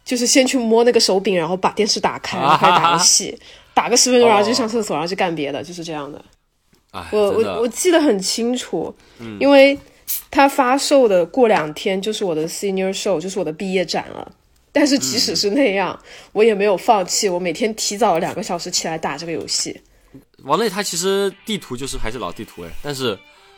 [0.04, 3.40] 就是先去摸那个手柄，然后把电视打开，然后开始打游戏，
[3.76, 6.20] 打个十分钟，然后就上厕所，然后就干别的，就是这样的。
[6.90, 8.92] 哎，我我我记得很清楚，
[9.40, 9.78] 因为
[10.32, 14.32] 它发售的过两天就是我的 senior show，就是我的毕业展了。
[14.72, 16.00] 但是即使是那样，
[16.32, 19.80] 我也没有放弃，我每天提早两个小时起来打这个游戏。
[20.44, 23.18] 王类它其实地图就是还是老地图哎，但是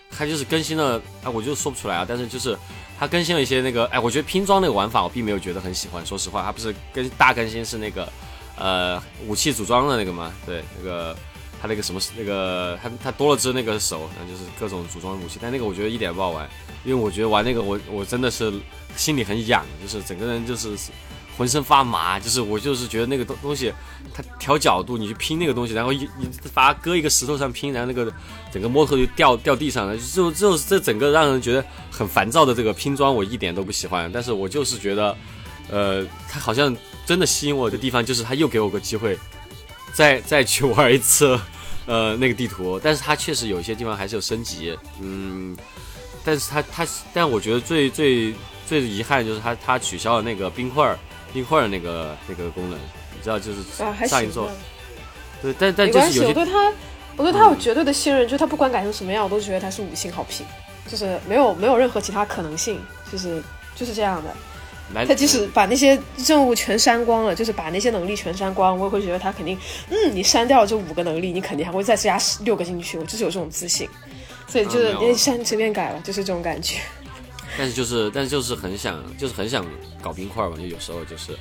[0.10, 2.06] 他就是更新了，哎，我就说不出来啊。
[2.08, 2.58] 但是就是
[3.00, 6.06] 他更新了一些那个，哎，我觉得拼装那个玩法我并没有觉得很喜欢。
[6.06, 8.12] 说实话，他不是更大更新是那个
[8.58, 10.34] 呃武器组装的那个嘛？
[10.46, 11.16] 对，那个
[11.62, 16.50] 他那个什么那个他他多了只那个手，然后就是各种组装武器，但那个我觉得一点不好玩，
[16.84, 18.52] 因为我觉得玩那个我我真的是
[18.98, 20.76] 心里很痒，就是整个人就是
[21.38, 23.74] 浑身发麻，就是我就是觉得那个东东西，
[24.14, 28.12] 它调角度，你去拼那个东西，然后一你把它搁一个石头上拼，然后那个
[28.52, 34.12] 整个摩托就掉掉地上了，就就这整个让人觉得很烦躁的这个拼装，我一点都不喜欢。
[34.12, 35.16] 但是我就是觉得，
[35.70, 39.18] 呃，它好像真的吸引我的地方，就是它又给我个机会，
[39.94, 41.40] 再 再去玩一次，
[41.86, 42.80] 呃，那个地图。
[42.84, 45.56] 但是它确实有一些地方还是有升级，嗯，
[46.24, 48.34] 但是它它，但我觉得最最
[48.68, 50.98] 最遗憾的就是它它取消了那个冰块儿
[51.34, 53.60] 冰块儿那个那个功能，你知道就是
[54.08, 54.50] 上一座
[55.42, 56.20] 对，但但没关系。
[56.20, 56.74] 就是有些我对它，
[57.18, 60.46] 我对他有绝对的信任，就他不管改成什么样，我都觉得他是五星好评，
[60.88, 62.80] 就是没有没有任何其他可能性，
[63.12, 63.42] 就是
[63.76, 64.34] 就是这样的。
[64.94, 69.58] 来他即使把那些任务全删光了，就是把那些能力全删光，我也会觉得他肯定，
[69.90, 73.88] 嗯，你删掉了这五个能力，你肯定还会再加六个进去，我就是有这种自信。
[74.48, 76.78] 所以就是随便改了，就是这种感觉。
[77.58, 79.66] 但是就是但是就是很想就是很想
[80.02, 81.32] 搞冰块儿嘛，就有时候就是，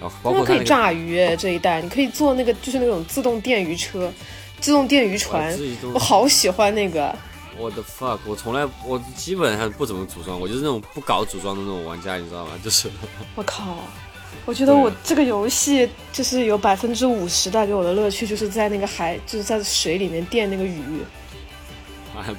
[0.00, 4.12] 然后包他们可以炸鱼这一代，你可以做那个就是那种自动电鱼车、
[4.60, 5.54] 自动电鱼船
[5.92, 7.14] 我好喜欢那个。
[7.58, 12.52] 我的 fuck，我从来我基本上不怎么组装，我就是那种不搞组装的那种玩家，你知道吗？
[12.62, 12.90] 就是
[13.34, 13.78] 我靠！
[14.46, 20.82] 我觉得我这个游戏就是有百分之五十带给我的乐趣，就是在那个海，就是在水里面电那个鱼，
[22.14, 22.36] 妈的，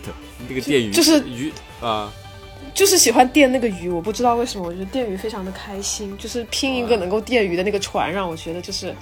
[0.47, 1.51] 那个电鱼就是鱼
[1.81, 2.11] 啊，
[2.73, 3.89] 就是喜欢电那个鱼。
[3.89, 8.93] 我不知道为什么，我觉得电鱼非常的开心，就是拼一个能够电鱼的那个船，让我觉得就是，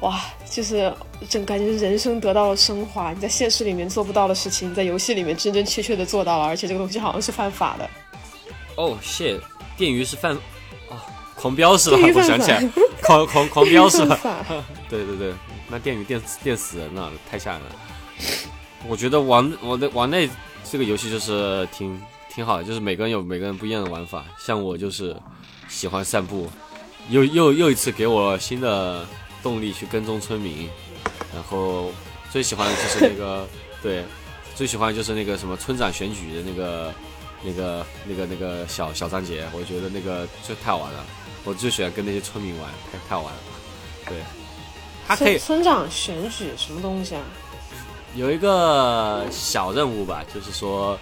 [0.00, 0.92] 哇，就是
[1.28, 3.12] 整感觉人生得到了升华。
[3.12, 7.90] 你在现实里面做不到的事情，你在游戏里面真真切切的做到了，而且这个东西好像是犯法的。
[8.76, 9.40] 哦，shit，
[9.76, 10.36] 电鱼是犯
[10.88, 11.02] 啊，
[11.34, 11.98] 狂飙是吧？
[12.14, 12.62] 我想起来，
[13.02, 14.46] 狂狂狂飙是犯吧？
[14.88, 15.34] 对对对，
[15.68, 17.66] 那电鱼电电死人了，太吓人了。
[18.86, 20.30] 我觉得玩我的王内
[20.70, 22.00] 这个游戏就是挺
[22.32, 24.24] 挺好的，就是每个人有每个人不一样的玩法。
[24.38, 25.16] 像我就是
[25.68, 26.48] 喜欢散步，
[27.10, 29.04] 又又又一次给我新的
[29.42, 30.68] 动力去跟踪村民。
[31.34, 31.90] 然后
[32.30, 33.46] 最喜欢的就是那个
[33.82, 34.04] 对，
[34.54, 36.94] 最喜欢的就是那个什么村长选举的那个
[37.42, 41.04] 那个那个那个小小章节，我觉得那个就太好玩了。
[41.44, 43.40] 我最喜欢跟那些村民玩，太太好玩了。
[44.06, 44.16] 对，
[45.06, 47.22] 他可以村村长选举什么东西啊？
[48.14, 50.98] 有一个小任务吧，就是说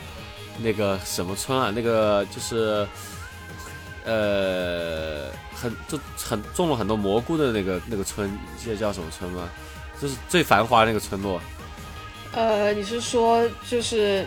[0.59, 2.87] 那个什么村啊，那个就是
[4.05, 9.49] 呃很就很种了很多蘑菇的那个那个村，你记得叫什么村吗？
[10.01, 11.41] 就是最繁华的那个村落。
[12.33, 14.27] 呃，你是说就是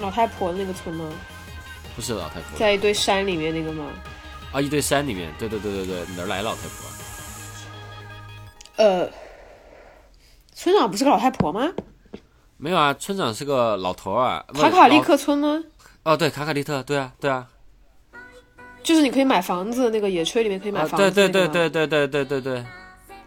[0.00, 1.08] 老太婆的那个村吗？
[1.94, 3.86] 不是老太婆在一堆山里面那个吗？
[4.52, 8.84] 啊，一堆山里面，对对对对对，哪儿来老太婆？
[8.84, 9.10] 呃，
[10.52, 11.72] 村长不是个老太婆吗？
[12.58, 15.62] 没有啊，村长是个老头儿啊，卡卡利克村吗？
[16.02, 17.46] 哦，对，卡卡利特，对啊，对啊，
[18.86, 22.64] 就是你可以买房子，那个野炊里面可以买啊，房子、对对对对对对对对对。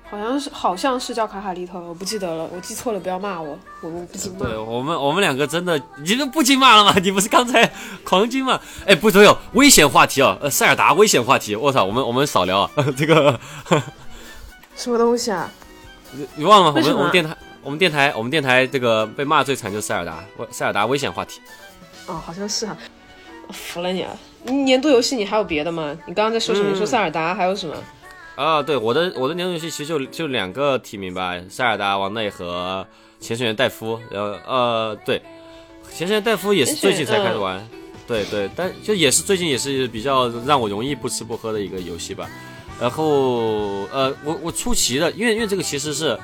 [0.09, 4.45] 好像是好像是叫卡卡利特，我不记得了，我记错了，不要骂我，我们不经骂。
[4.47, 6.95] 对我们，我们两个真的，你都不禁骂了吗？
[7.03, 7.69] 你不是刚才
[8.05, 8.57] 狂惊骂？
[8.87, 13.37] 哎，不对哦，危险话题哦，呃，塞尔达危险话题，我操，我们我们少聊啊， 这个
[14.77, 15.51] 什么东西啊？
[16.13, 16.73] 你你忘了吗？
[16.77, 21.41] 我们我们电台，我们电台，我们电台这个被骂最惨就是塞尔达，塞尔达危险话题。
[22.07, 22.75] 哦，好像是哈、
[23.47, 24.17] 我服了你了。
[24.43, 25.97] 你年度游戏你还有别的吗？
[26.07, 26.69] 你刚刚在说什么？
[26.69, 27.75] 嗯你说塞尔达还有什么？
[28.35, 32.85] 啊，对，我的我的年度游戏其实就就两个提名吧，塞尔达王内和
[33.19, 33.99] 潜水员戴夫。
[34.09, 35.21] 然后呃，对，
[35.93, 37.67] 潜水员戴夫也是最近才开始玩，
[38.07, 42.29] 对对，但就也是最近也是比较让我容易不吃不喝的一个游戏吧。
[42.79, 46.17] 然后呃，我我出奇的，因为因为这个其实是。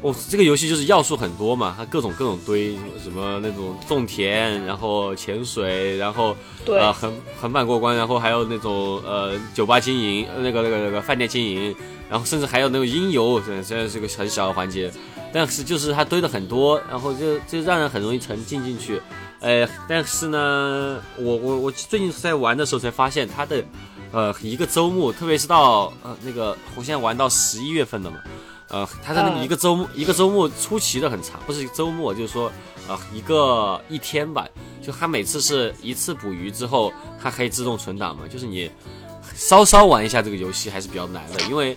[0.00, 11.74] 我、这个游戏就是要素很多嘛，它各种各种堆，什么那种种田，然后潜水，然后对呃横横版过关，然后还有那种呃酒吧经营，呃那个那个那个饭店经营，
[12.08, 14.88] 然后甚至还有那种音游，虽然虽然是个很小的环节，
[15.32, 19.02] 但是就是它堆的很多，然后就就让人很容易沉浸进去。
[19.40, 23.64] 呃，但是呢，我我我最近在玩的时候才发现它的
[24.12, 28.18] 呃一个周末，特别是到呃那个我现在玩到十一月份了嘛。
[28.68, 32.52] 呃，他在那个嗯一个周末、一个周末出奇的很长，不是周末，就是说，
[32.86, 34.46] 呃，一个一天吧，
[34.82, 38.70] 就他每次是一次捕鱼之后，它可以自动存档嘛，就是你
[39.34, 41.76] 稍稍玩一下这个游戏还是比较难的，因为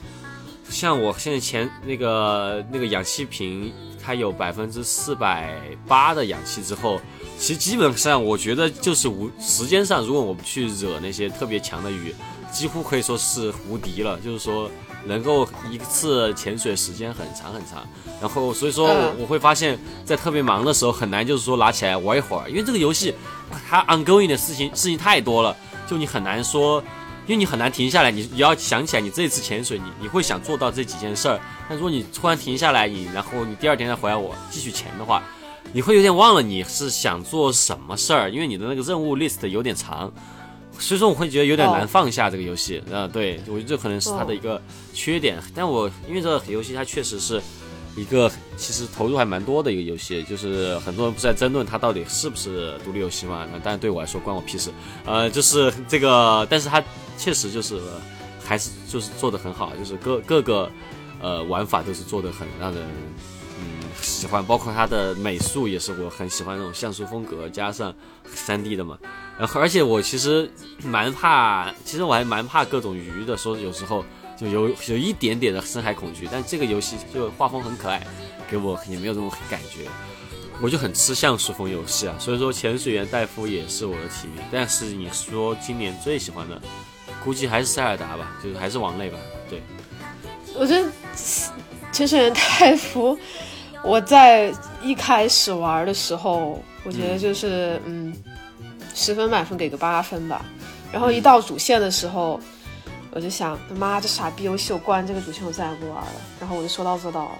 [0.69, 3.73] 像我现在前那个那个氧气瓶，
[4.03, 6.99] 它有百分之四百八的氧气之后，
[7.37, 12.13] 其实基本上我觉得就是无时间上，如果我不去惹那些特别强的鱼，
[12.51, 14.69] 几乎可以说是无敌了，就是说
[15.05, 17.87] 能够一次潜水时间很长很长。
[18.19, 23.13] 然后所以说我嗯我会发现，在特别忙的时候很难就是说拿起来玩一会儿，因为这个游戏
[23.69, 25.55] 它 ongoing 的事情事情太多了，
[25.87, 26.83] 就你很难说。
[27.27, 31.39] 因为你很难停下来，你你要想起来，你这次潜水，你你会想做到这几件事儿。
[31.69, 35.21] 但如果你突然停下来，你然后你第二天再回来我继续潜的话，
[35.71, 40.11] 你会有点忘了你是想做什么事儿，因为你的那个任务 list 有点长，
[40.81, 42.81] 所以说我会觉得有点难哦放下这个游戏。
[42.91, 44.61] 啊、对我觉得这可能是它的一个
[44.93, 45.41] 缺点。
[45.55, 47.41] 但我因为这个游戏它确实是
[47.95, 53.45] 一个其实投入还蛮多的一个游戏，就是很多人不是在争论它到底是不是独立游戏嘛？
[53.51, 54.71] 那当然对我来说关我屁事。
[55.05, 56.83] 呃，就是这个，但是它
[57.17, 57.79] 确实就是
[58.43, 60.69] 还是就是做的很好，就是各各个
[61.21, 62.83] 呃玩法都是做的很让人
[63.59, 63.63] 嗯
[64.01, 67.93] 喜欢，包括它的美术也是我很喜欢那种像素风格，加上
[68.25, 68.97] 三 D 的嘛。
[69.41, 70.47] 然后而且我其实
[70.83, 74.05] 蛮怕，其实我还蛮怕各种鱼的，说有时候
[74.37, 78.05] 就有有一点点的深海恐惧，但这个游戏就画风很可爱，
[78.47, 79.89] 给我也没有这种感觉。
[80.61, 84.45] 我就很吃像素风游戏啊，所以说潜水员戴夫也是我的提名。
[84.51, 86.61] 但是你说今年最喜欢的，
[87.23, 89.17] 估计还是塞尔达吧，就是还是王类吧。
[89.49, 89.59] 对，
[90.53, 90.87] 我觉得
[91.91, 93.17] 潜水员戴夫，
[93.83, 98.13] 我在一开始玩的时候，我觉得就是嗯，
[98.93, 100.43] 十分满分给个八分吧。
[100.91, 102.39] 然后一到主线的时候，
[103.11, 106.11] 我就想，他妈这傻逼游戏，我过完这个主线我再也不玩了。
[106.39, 107.31] 然后我就说到做到了，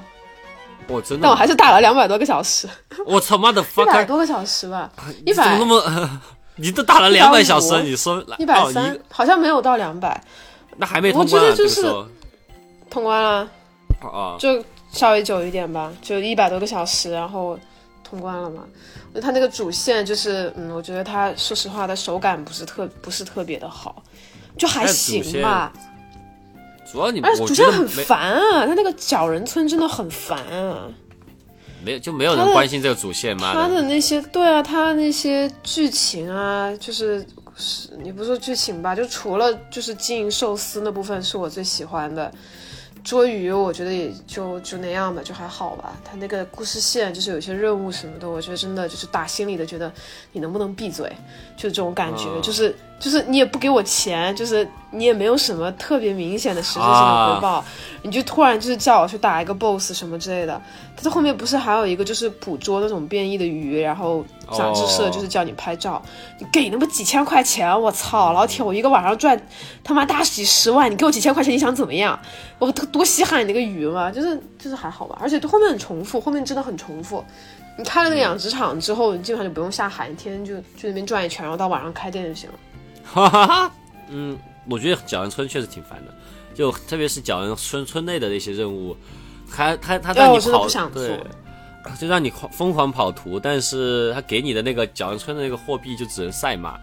[0.88, 2.68] 我真的，但我还是打了两百多个小时，
[3.06, 6.22] 我操妈的一百多个小时吧，一你怎么百那么，
[6.56, 10.22] 你都打了两百小时，你说一百哦三，好像没有到两百，
[10.78, 11.82] 那还没通关啊，觉得就是
[12.90, 13.48] 通关了。
[14.02, 17.60] 啊，就稍微久一点吧，就一百多个小时，然后
[18.12, 18.64] 通关了嘛。
[19.08, 24.04] 我觉得它那个主线就是，嗯，我觉得它说实话，它手感不是特不是特别的好，
[24.58, 25.72] 就还行吧。
[26.92, 30.88] 主要你而且主线很烦啊，它那个小人村真的很烦啊。
[31.84, 33.54] 没有就没有人关心这个主线吗？
[33.54, 42.32] 他的，那些对啊，它那些剧情啊，就是是你不说剧情吧，就除了就是经营寿司那部分是我最喜欢的，
[43.04, 45.98] 捉鱼我觉得也就就那样吧，就还好吧。
[46.04, 49.92] 他那个故事线就是有些任务什么的，我觉得真的就是打心里的觉得
[50.32, 51.12] 你能不能闭嘴，
[51.58, 57.66] 就这种感觉，嗯就是就是你也不给我钱，就是你也没有什么特别明显的实质性的回报，
[58.04, 60.62] 你就突然就是叫我去打一个 boss 什么之类的。
[60.96, 66.00] 它后面不是还有一个就是捕捉那种变异的鱼，然后杂志社哦就是叫你拍照，
[66.38, 69.40] 你给那么几千块钱，我操，老铁，我一个晚上赚
[69.84, 72.20] 他妈大几十万，你给我几千块钱，你想怎么样？
[72.60, 77.26] 我多多稀罕你那个鱼嘛，就是就是还好吧，而且后面很重复，后面真的很重复。
[77.78, 82.56] 你开了那个养殖场之后，你基本上就不用下海，你天天就去那边转一圈，然后到晚上开店就行了。
[83.14, 83.72] 哈哈哈，
[84.10, 84.38] 嗯，
[84.70, 86.14] 我觉得角人村确实挺烦的，
[86.54, 88.96] 就特别是角人村村内的那些任务，
[89.54, 91.20] 他他他让你跑，对，
[92.00, 96.80] 就让你狂疯狂跑图，但是他给你的那个角人村的那个货币就只能赛马，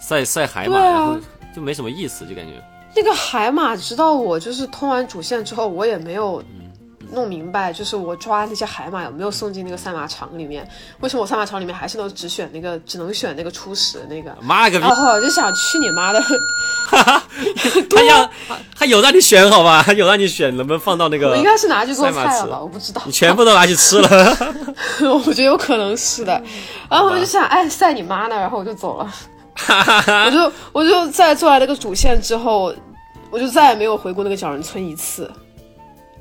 [0.00, 0.84] 赛赛海马，啊。
[0.84, 1.18] 然后
[1.54, 2.62] 就没什么意思，就感觉。
[2.94, 6.42] 那个海马，直到我就是通完主线之后，我也没有
[7.12, 10.66] 弄明白，就是我抓那些海马有没有送进那个赛马场里面？
[11.00, 14.36] 为什么我赛马场里面还是能只选那个，只能选那个初始的那个？
[14.40, 14.94] 妈了个逼然！
[14.94, 16.20] 后我就想，去你妈的！
[16.90, 17.22] 哈哈
[17.88, 19.82] 他要他他有让你选好吧？
[19.84, 21.42] 他有让你选，能不能放到那个我应？
[21.42, 22.60] 该是拿去做菜了吧？
[22.60, 24.36] 我不知道，你全部都拿去吃了。
[25.02, 26.42] 我觉得有可能是的。
[26.90, 28.36] 然后我就想，哎，赛你妈呢！
[28.36, 29.12] 然后我就走了。
[30.26, 32.74] 我就我就在做完那个主线之后，
[33.30, 35.30] 我就再也没有回过那个小人村一次。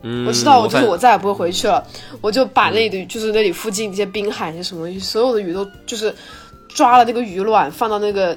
[0.04, 1.86] 嗯，我知道，我就是我再也不会回去了。
[2.22, 6.14] 我就把那里的，就是那里附近一些滨海些什么东西，所有的鱼都就是
[6.70, 8.36] 抓了那个鱼卵，放到那个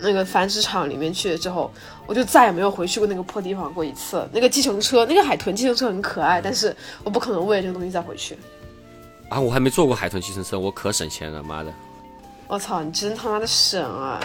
[0.00, 1.72] 那个繁殖场里面去之后，
[2.06, 4.26] 我就再也没有回去过那个破地方过一次。
[4.32, 8.36] 那个计程车，那个海豚计程车很可爱，但是我不可能为了这个东西再回去。
[9.30, 11.72] 啊，我还没坐过海豚计程车，我可省钱了，妈的！
[12.46, 14.20] 我操，你真他妈的省啊！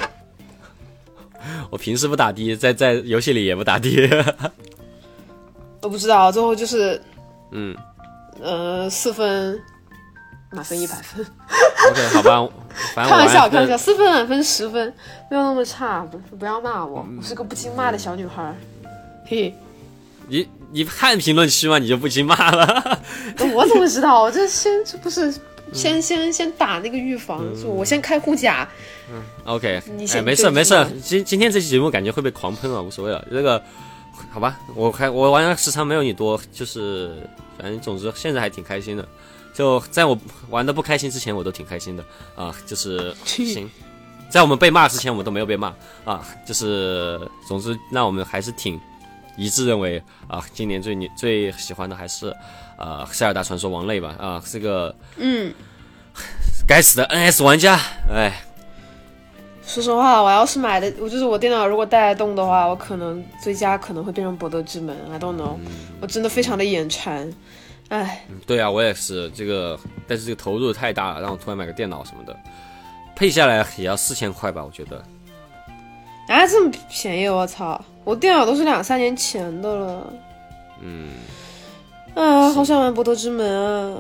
[1.72, 3.90] 我平时不打的，在在游戏里也不打的。
[5.82, 7.02] 我不知道，最后就是
[7.52, 7.76] 嗯
[8.42, 9.60] 呃四分
[10.52, 11.26] 满分一百分
[11.92, 12.50] ，，OK，好吧，
[12.96, 14.94] 反正开玩笑，开玩笑，四分满分十分，
[15.30, 18.56] 没有那么差，不不要骂我，嗯我是个不经骂的小女孩儿。
[19.26, 19.54] 嘿，
[20.28, 23.00] 你你看评论区嘛，你就不经骂了。
[23.54, 24.24] 我怎么知道？
[24.24, 25.32] 我这先这不是
[25.72, 28.68] 先先先打那个预防，就我先开护甲。
[29.12, 33.24] 嗯 OK，哎，你先没事没事，今今天这期节目感觉会被狂喷啊，无所谓了。
[33.32, 33.62] 这个
[34.32, 37.16] 好吧，我还我玩的时长没有你多，就是
[37.58, 39.08] 反正总之现在还挺开心的。
[39.54, 40.18] 就在我
[40.50, 42.04] 玩的不开心之前，我都挺开心的
[42.36, 43.70] 啊，就是行。
[44.30, 45.74] 在我们被骂之前，我们都没有被骂
[46.06, 48.80] 啊，就是总之，那我们还是挺
[49.36, 52.30] 一致认为啊，今年最你最喜欢的还是
[52.78, 55.52] 啊《塞尔达传说：王类》吧啊，这个嗯，
[56.68, 58.46] 该死的 NS 玩家，哎，
[59.70, 64.98] 说实话，我要是买的，我就是我电脑如果带得动的话，我可能最佳可能会变成博德之门。
[65.12, 65.58] I don't know，、
[66.02, 67.32] 我真的非常的眼馋。
[67.90, 72.36] 哎，对啊，我也是这个，但是这个投入太大了，让我突然买个电脑什么的，
[73.16, 74.98] 配下来也要四千块吧，我觉得。
[76.28, 77.80] 啊，这么便宜，我操！
[78.04, 80.14] 我电脑都是两三年前的了。
[80.82, 81.10] 嗯，
[82.16, 83.98] 啊，好想玩博德之门啊！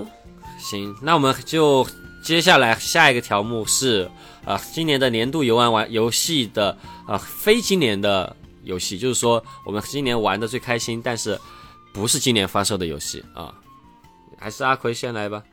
[0.58, 1.86] 行，那我们就
[2.24, 4.10] 接下来下一个条目是
[4.50, 6.72] 啊、呃今年的年度游玩玩游戏的
[7.06, 11.40] 啊、呃非今年的游戏，就是说我们今年玩的最开心，但是
[11.94, 13.54] 不是今年发售的游戏啊。
[14.40, 15.44] 还是阿奎先来吧。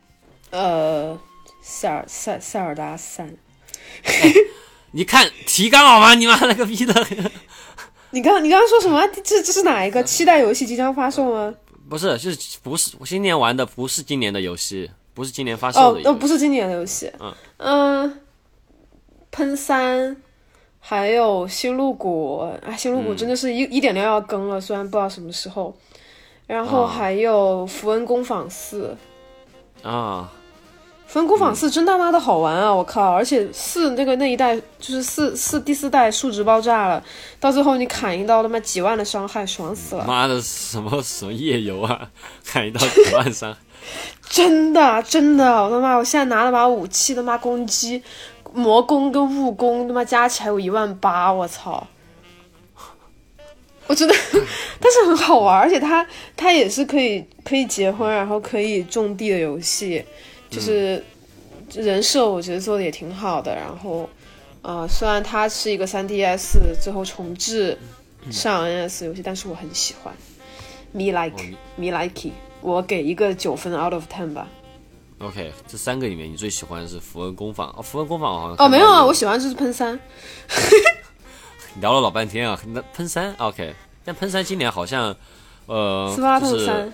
[0.51, 1.19] 呃，
[1.61, 3.37] 塞尔塞塞尔达三，
[4.93, 6.15] 你看提纲好吗？
[6.15, 7.07] 你妈了个逼的！
[8.11, 9.07] 你刚你刚刚说什么？
[9.23, 11.53] 这这是哪一个期待游戏即将发售吗？
[11.91, 16.09] 不是，就是不是我今年玩的不是今年的游戏，不是今年发售的游，戏。
[16.09, 17.13] 哦哦，不是今年的游戏。
[17.19, 18.21] 嗯嗯，
[19.37, 20.17] 喷三，
[20.81, 25.77] 还有星露谷，啊，星露谷嗯真的是一一点六要更了，虽然不知道什么时候。
[26.47, 28.97] 然后啊还有符文工坊四，
[29.83, 30.33] 啊，
[31.07, 32.73] 符文工坊四真他妈的好玩啊！
[32.73, 37.03] 我靠，而且四那个那一代就是四四第四代数值爆炸了，
[37.39, 40.05] 到最后你砍一刀他妈几万的伤害，爽死了！
[40.07, 42.09] 妈的，什么什么夜游啊，
[42.43, 43.55] 砍一刀几万伤，
[44.31, 48.01] 真的真的，我他妈我现在拿了把武器，他妈攻击
[48.57, 51.87] 魔攻跟物攻他妈加起来有一万八，我操！
[53.87, 54.15] 我觉得，
[54.81, 56.05] 但是很好玩，而且它
[56.35, 60.03] 它也是可以可以结婚，然后可以种地的游戏，
[60.49, 61.05] 就是
[61.75, 63.55] 人设我觉得做的也挺好的。
[63.55, 64.09] 然后，
[64.63, 67.79] 呃，虽然它是一个 3DS 最后重置
[68.31, 70.15] 上 NS 游戏，但是我很喜欢。
[70.93, 71.37] Me like,
[71.77, 72.31] me like
[72.63, 74.49] 我给一个九分 out of ten 吧。
[75.19, 79.99] OK，这三个里面你最喜欢的是符文工坊哦，符文工坊好像哦，没有啊，我喜喜欢就是喷三。
[81.81, 85.17] 聊了老半天啊，那喷三 OK，但喷三今年好像
[85.67, 86.93] 呃，斯巴达就是特三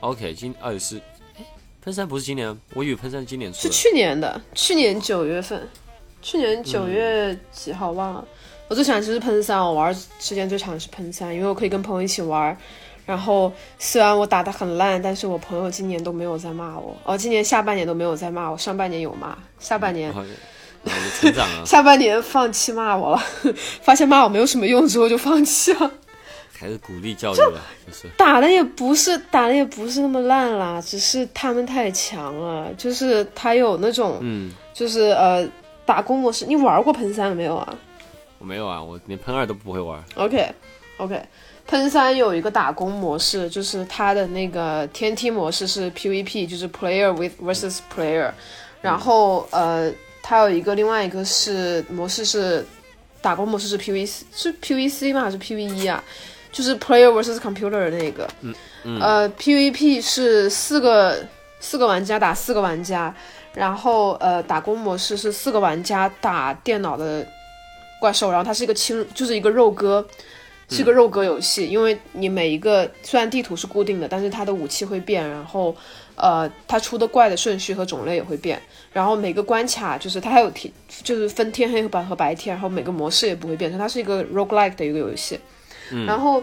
[0.00, 0.96] OK，今二是
[1.36, 1.46] 诶
[1.84, 3.62] 喷三不是今年，我以为喷三今年出的。
[3.62, 5.68] 是去年的，去年九月份，
[6.20, 8.24] 去年九月几号忘了。
[8.68, 12.56] 我最喜欢就是喷三，我玩时间最长的是喷三，因为我可以跟朋友一起玩。
[13.04, 20.12] 然后虽然我打得很烂，但是我朋友今年都没有在骂我，哦，今年下半年都没有在骂我，上半年有骂，下半年。
[21.64, 23.22] 下半年放弃骂我了，
[23.82, 25.88] 发现骂我没有什么用之后就放弃了。
[26.58, 35.48] 还是鼓励教育吧，就是打的也不是打的也不是那么烂啦，只是他们太强了，就是他有那种，嗯，就是呃
[35.86, 36.46] 打工模式。
[36.46, 37.72] 你玩过喷三了没有啊
[38.40, 40.02] 我没有啊，我连喷二都不会玩。
[40.16, 40.52] ？OK
[40.96, 41.22] OK，
[41.66, 48.30] 喷三有一个打工模式，就是它的那个天梯模式是 PVP，就是 Player with versus Player，
[48.80, 49.90] 然后呃
[50.22, 52.66] 它有一个另外一个是模式是
[53.22, 56.02] 打工模式是 PVC 是 PVC 吗还是 PVE 啊？
[56.50, 58.28] 就是 Player versus Computer 的那个，
[58.82, 61.26] 嗯呃 PVP 是四个
[61.60, 63.14] 四个玩家打四个玩家，
[63.54, 67.26] 然后呃打工模式是四个玩家打电脑的
[67.98, 70.06] 怪兽，然后它是一个轻就是一个肉鸽。
[70.72, 75.76] 是个肉鸽游戏，因为你每一个虽然地图是固定的，但是它的武器会变，然后
[76.14, 78.60] 呃，它出的怪的顺序和种类也会变，
[78.92, 85.38] 然后每个关卡就是它还有天，就是分天黑和白和白天，然后每个模式也不会变，所以它是一个 roguelike 的一个游戏。
[86.06, 86.42] 然后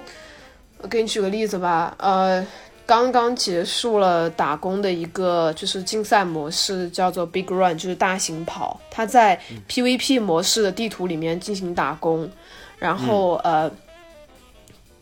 [0.82, 2.46] 我给你举个例子吧，呃，
[2.86, 12.30] 刚刚结束了打工的一个就是竞赛模式，叫做 Big Run，就是大型跑，它在 PVP 模式的地图里面进行打工，
[12.78, 13.72] 然后、呃。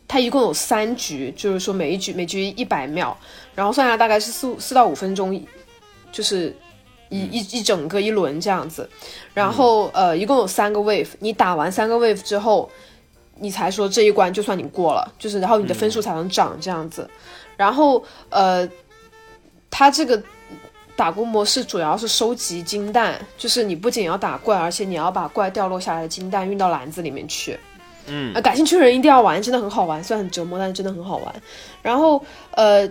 [0.07, 3.15] 它一共有三局，就是说每一局每局一百秒，
[3.53, 5.45] 然后算下来大概是四四到五分钟，
[6.11, 6.55] 就是
[7.09, 8.89] 一一一整个一轮这样子。
[9.33, 12.69] 然后呃，一共有三个 wave，你打完三个 wave 之后，
[13.35, 17.09] 你才说这一关就算你过了，就是然后你的分数才能涨这样子。
[17.57, 18.67] 然后呃，
[19.69, 20.23] 它这个
[20.95, 27.59] 打工模式主要是收集金蛋，就是你不仅要打怪，而且你要把怪掉落下来的金蛋运到篮子里面去。
[28.07, 31.35] 嗯呃，感兴趣的人一定要玩，真的很好玩，虽然很折磨，但是真的很好玩。
[31.81, 32.89] 然后呃，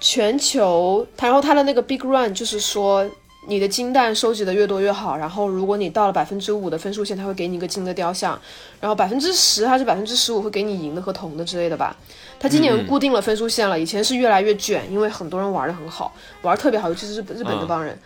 [0.00, 3.08] 全球，它然后它的那个 Big Run 就是说。
[3.46, 8.40] 你的金蛋收集的越多越好，然后如果你到了百分之五的分数线，它会给你一个金的雕像，
[8.80, 11.94] 然后百分之十还是百分之十五会给你银的和铜的之类的吧。
[12.40, 16.10] 它今年固定了分数线了，以前是越来越卷，因为很多人玩的很好，
[16.40, 17.98] 玩得特别好，尤其是日本日本这帮人。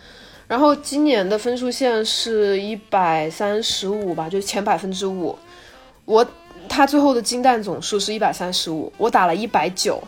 [0.45, 5.39] 然后今年的分数线是一百三十五吧，就是前百分之五。
[6.09, 6.25] 我
[6.67, 10.01] 他最后的金蛋总数是一百三十五，我打了一百九，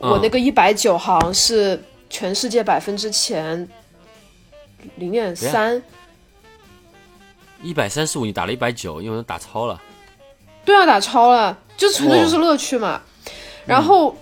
[0.00, 3.68] 我那个一百九好像是全世界百分之前
[4.96, 5.80] 零点三。
[7.62, 9.80] 一百三十五，你打了一百九，因为打超了。
[10.64, 13.00] 对啊，打超了，就纯粹就是乐趣嘛。
[13.64, 14.16] 然后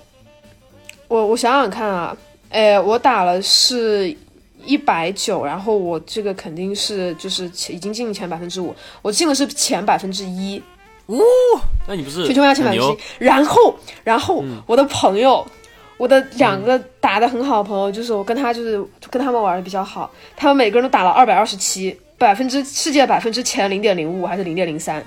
[1.08, 2.14] 我我想想看啊，
[2.50, 4.14] 哎，我打了是
[4.62, 10.62] 一百九，然后我这个肯定是就是前已经进前百分之五，我进的是前百分之一，
[11.86, 12.98] 那你不是全球玩家前百很牛。
[13.18, 15.46] 然后然后我的朋友。
[15.98, 18.80] 我的两个打的很好的朋友，就是我跟他就是
[19.10, 25.04] 跟他们玩的比较好，他们每个人都打了二百二十七，百分之世界百分之前零点零五还是零点零三，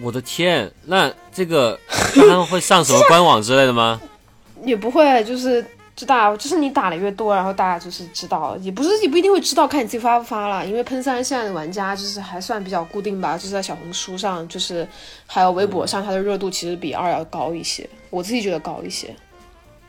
[0.00, 1.76] 我的天，那这个
[2.14, 4.00] 他们会上什么官网之类的吗？
[4.64, 5.66] 也不会，就是
[6.00, 10.66] 知道，就是你打的越多，然后大家就是知道，也不是也不一定会知道，看你自己发不发了。
[10.66, 14.88] 因为喷三现在的玩家就是还算比较固定吧，就是在小红书上，就是
[15.26, 19.14] 还有微博上，它的热度其实比二要高一些，我自己觉得高一些。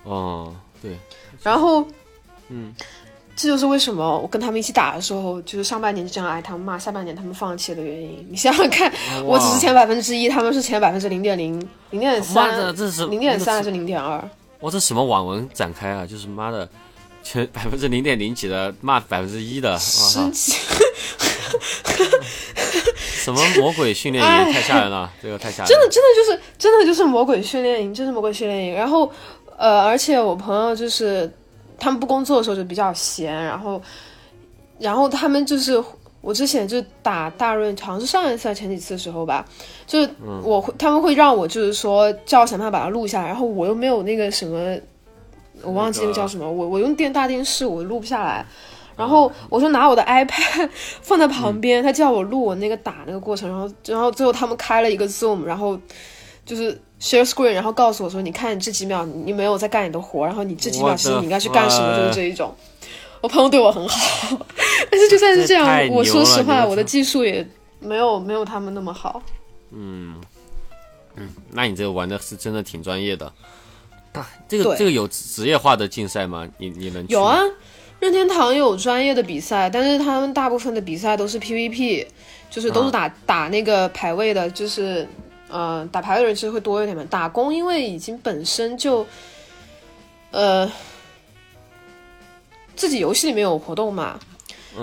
[0.04, 0.98] 哦，对，
[1.42, 1.86] 然后，
[2.50, 2.74] 嗯，
[3.38, 8.28] 这就是为什么我跟他们一起打的时候，就是上半年就这样挨他们骂，下半年他们放弃的原因。
[8.30, 8.92] 你想想看，
[9.24, 11.58] 我只是前百分之一，他们是前百分之零点零、
[11.92, 12.52] 零点，三、
[13.10, 14.22] 零点三还是零点二？
[14.62, 16.06] 哇，这什么网文展开啊？
[16.06, 16.68] 就是妈的，
[17.24, 20.26] 全百分之零点零几的骂百分之一的，我操！
[20.26, 20.54] 十几，
[22.96, 25.68] 什么魔鬼训练营 太吓人了，这个太吓人了。
[25.68, 28.74] 真的真的就是真的就是魔鬼训练营，就是魔鬼训练营。
[28.74, 29.12] 然后
[29.58, 31.32] 呃，而且我朋友就是
[31.80, 33.82] 他们不工作的时候就比较闲，然后
[34.80, 35.84] 然后他们就是
[36.22, 39.46] 我之前就打大润，好像是上一次前几次的时候吧，
[39.86, 40.10] 就是
[40.44, 44.78] 我会、他们会让我就是说叫我想办法把它录下来，然后我又没有那个什么，
[45.64, 48.46] 我忘记那个叫什么，我我用电大电视我录不下来。
[48.98, 50.70] 然后我就拿我的 iPad
[51.02, 55.80] 放在旁边，他叫我录我那个打那个过程，然后然后最后他们开了一个 Zoom，然后
[56.46, 62.54] 就是 share screen，然后告诉我说，你看你这几秒你没有在干你的活，然后你这几秒其实你应该去干什么，就是这一种。
[63.22, 64.38] 我朋友对我很好，
[64.90, 67.48] 但是就算是这样这，我说实话，我的技术也
[67.80, 69.22] 没有没有他们那么好。
[69.72, 70.20] 嗯
[71.16, 73.32] 嗯那你这个玩的是真的挺专业的。
[74.48, 76.46] 这个这个有职业化的竞赛吗？
[76.58, 77.40] 你你能去有啊，
[78.00, 82.06] 任天堂有专业的比赛，但是他们大部分的比赛都是 PVP，
[82.50, 85.08] 就是都是打、打那个排位的，就是
[85.48, 87.06] 呃打排位的人其实会多一点嘛。
[87.10, 89.08] 打工因为已经本身就
[90.32, 90.70] 呃
[92.82, 94.20] 自己游戏里面有活动嘛，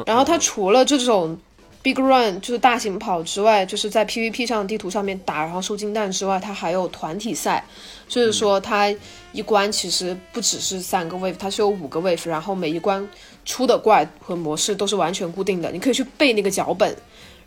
[0.06, 1.36] 然后它除了这种
[1.82, 7.64] Big Run 就是大型跑之外，就是在 PVP 上地图上面打，然后收金蛋之外，它还有团体赛，
[8.06, 8.94] 就是说它
[9.32, 13.04] 一关其实不只是三个 wave，它是有五个 wave，然后每一关
[13.44, 16.96] 出的怪和模式都是完全固定的，你可以去背那个脚本，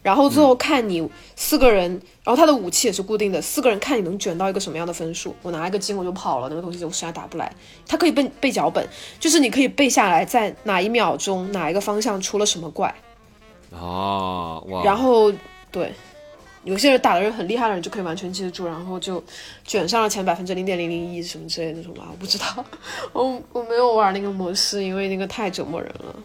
[0.04, 1.92] 然后最后看你四个人，
[2.24, 5.36] 然后他的武器也是固定的，四个人看你能卷到一个什么样的分数。
[5.42, 7.54] 我拿一个金我就跑了，那个东西我实在打不来。
[7.88, 8.88] 它可以背背脚本，
[9.20, 12.94] 就是你可以背下来，在哪一秒钟哪一个方向出了什么怪。
[13.72, 14.84] 哦，哇！
[14.84, 15.32] 然后
[15.72, 15.94] 对，
[16.64, 19.24] 有些人打的人很厉害的人就可以完全记得住，然后就
[19.64, 22.66] 卷上了前百分之零点零零一什么之类的那种吧，我不知道，
[23.14, 26.16] 我我没有玩那个模式，因为那个太折磨人了。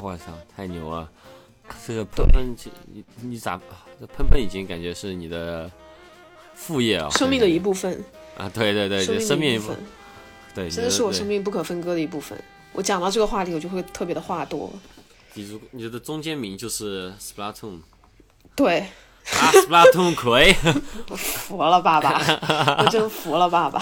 [0.00, 0.24] 我操，
[0.54, 1.08] 太牛了！
[1.86, 2.56] 这个喷喷，
[2.92, 3.60] 你你咋？
[4.00, 5.70] 这喷喷已经感觉是你的
[6.54, 8.02] 副业啊，生命的一部分，
[8.36, 8.88] 啊，对对。
[8.88, 9.84] 对对，生命一部的一部分，
[10.54, 12.38] 对，真的是我生命不可分割的一部分。
[12.72, 14.72] 我讲到这个话题，我就会特别的话多。
[15.34, 17.80] 你如你的中间名就是 Splatoon
[18.56, 20.52] 对，啊，Splatoon 葵，
[21.14, 22.18] 服了爸爸，
[22.78, 23.78] 我真服了爸爸。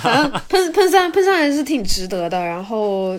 [0.00, 3.18] 反正喷喷三喷三还是挺值得的，然后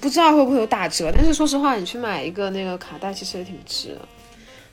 [0.00, 4.00] 不知道会不会有打折，但是说实话，你去买一个那个卡带其实也挺值的。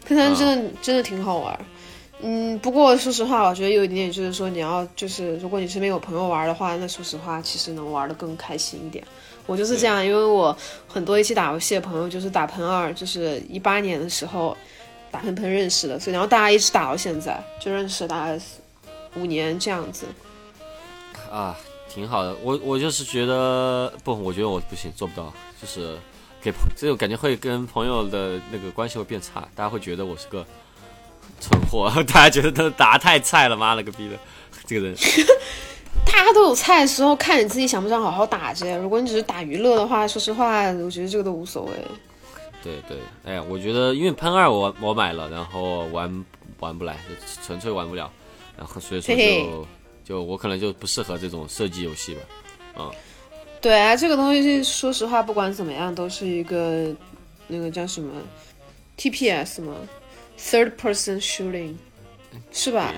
[0.07, 1.59] 喷三真的、真的挺好玩。
[2.21, 9.03] 嗯，不过说实话，我觉得有一点点就是说，你要就是如果你身边有朋友玩的话，那说实话，其实能玩的更开心一点。
[9.45, 10.55] 我就是这样，因为我
[10.87, 14.55] 很多一起打游戏的朋友就是打喷二，就是一八年的时候
[15.11, 18.39] 打喷喷认识的，所以然后大家一直打到现在，就认识了大概
[19.15, 20.05] 五年这样子。
[21.31, 21.57] 啊，
[21.95, 22.35] 挺好的。
[22.43, 25.97] 我我就是觉得不，我觉得我不行，做不到，就是
[26.41, 30.45] 给朋这种感觉会跟朋友的那个关系会变差，大家会觉得我是个
[31.39, 34.17] 蠢货， 大家觉得他打得太菜了，妈了个逼的，
[34.67, 34.95] 这个人。
[36.05, 38.77] 大家都有菜的时候，看你自己想不想好好打着。
[38.77, 41.71] 如果你只是打娱乐的话，说实话，我觉得这个都无所谓。
[42.61, 46.25] 对对，哎呀，我觉得因为喷二我我买了，然后玩
[46.59, 48.11] 玩不来，就纯粹玩不了，
[48.57, 49.49] 然后所以说就嘿嘿
[50.05, 52.91] 就我可能就不适合这种射击游戏吧。
[53.61, 56.93] 对啊，这个东西说实话，不管怎么样，都是一个
[57.47, 58.13] 那个叫什么
[58.97, 59.75] TPS 吗
[60.39, 61.73] ？Third Person Shooting
[62.51, 62.93] 是吧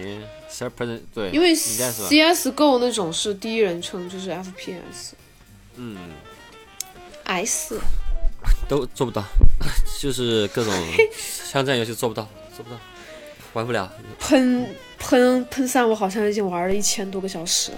[0.52, 5.14] ？，third person 对，因为 CSGO 那种是第一人称，就是 FPS。
[5.76, 5.96] 嗯
[7.24, 7.80] ，S
[8.68, 9.24] 都做不到，
[10.02, 10.74] 就是各种
[11.52, 12.78] 枪战游戏做不到，做不到，
[13.54, 13.92] 玩不了。
[14.20, 14.68] 喷
[14.98, 17.78] 喷喷三，我好像已经玩了一千多个小时了。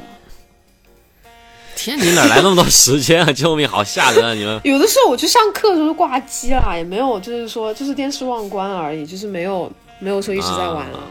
[1.75, 3.31] 天，你哪来那么多时间啊？
[3.31, 4.33] 救命，好吓人啊！
[4.35, 10.97] 你们有的时候我去上课的时候就挂机啦，也没有，就是说就是电视忘关而已，就是没有没有说一直在玩了。
[10.97, 11.07] 啊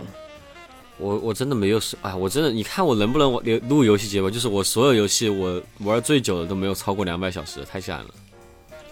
[0.98, 4.28] 我我真的没有是哎，我真的，你看我能不能玩录游戏节目？
[4.28, 8.14] 就是我所有游戏我玩最久的都没有超过两百小时，太吓人了。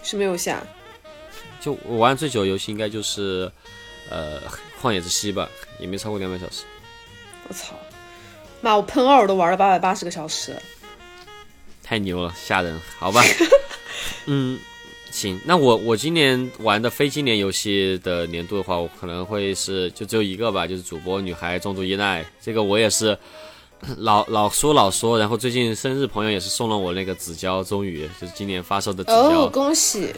[0.01, 0.63] 是没有下。
[1.59, 3.51] 就我玩最久的游戏应该就是
[4.09, 4.39] 呃
[4.81, 5.49] 《旷野之息》吧，
[5.79, 6.63] 也没超过两百小时。
[7.47, 7.73] 我操！
[8.61, 10.55] 妈，我喷二我都玩了八百八十个小时。
[11.83, 13.21] 太牛了，吓人，好吧？
[14.25, 14.59] 嗯，
[15.09, 23.17] 行，那我我今年玩的非今年游戏的年度的话，我可能会是就只有一个吧，就是主播女孩重度依赖，这个我也是
[23.97, 30.13] 老老说老说，然后最近生日朋友也是送了我那个纸胶，终于就是今年发售的纸哦，胶，恭喜！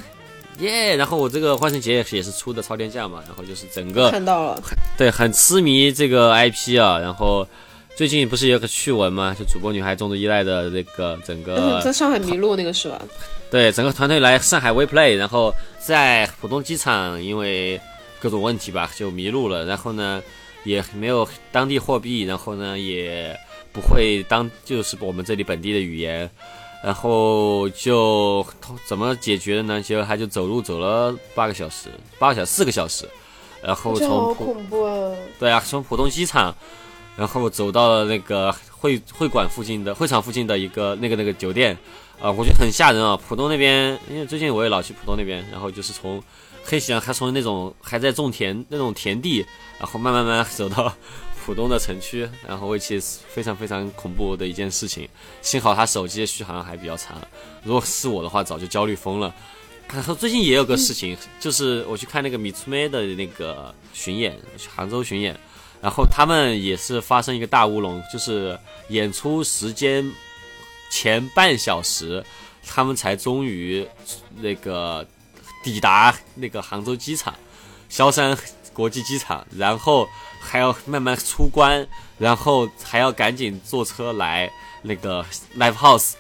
[0.60, 4.62] 耶然后我这个万圣节也是也是出的超天价嘛，然后就是整个看到了，
[4.98, 7.48] 对，很痴迷这个 IP 啊，然后
[7.96, 9.36] 最近不是有个趣闻吗？
[9.38, 13.02] 就主播女孩重度依赖的那个整个 在上海迷路那个是吧？
[13.50, 17.80] 对，整个团队来上海 WePlay，然后在浦东机场因为
[18.20, 20.22] 各种问题吧就迷路了，然后呢
[20.66, 23.36] 也没有当地货币，然后呢也
[23.72, 26.30] 不会当就是我们这里本地的语言，
[26.82, 28.46] 然后就
[28.86, 29.82] 怎么解决的呢？
[29.82, 33.08] 结果他就走路走了八个小时，八个小时四个小时，
[33.62, 35.14] 然后从浦恐怖啊！
[35.38, 36.56] 对啊，从浦东机场，
[37.18, 41.78] 然后走到了那个会会馆附近的会场附近的一个那个那个酒店，
[42.22, 43.20] 啊、我觉得很吓人啊。
[43.28, 46.24] 浦东那边，因为最近我也老去浦东那边，然后就是从
[46.64, 49.46] 黑喜还从那种还在种田那种田地，
[49.78, 50.94] 然后慢慢慢慢走到
[51.50, 55.10] 浦东的城区，然后为其非常非常恐怖的一件事情。
[55.42, 57.20] 幸好他手机的续航还比较长，
[57.64, 59.34] 如果是我的话，早就焦虑疯了。
[59.92, 64.38] 然后最近也有个事情，就是我去看那个米粗妹的那个巡演，
[64.76, 65.36] 杭州巡演，
[65.82, 68.56] 然后他们也是发生一个大乌龙，就是
[68.90, 70.08] 演出时间
[70.92, 72.24] 前半小时，
[72.64, 73.84] 他们才终于
[74.40, 75.04] 那个
[75.64, 77.34] 抵达那个杭州机场，
[77.90, 78.38] 萧山
[78.72, 80.08] 国际机场，然后
[80.50, 81.88] 还要慢慢出关，
[82.18, 85.24] 然后还要赶紧坐车来那个
[85.58, 86.14] live house，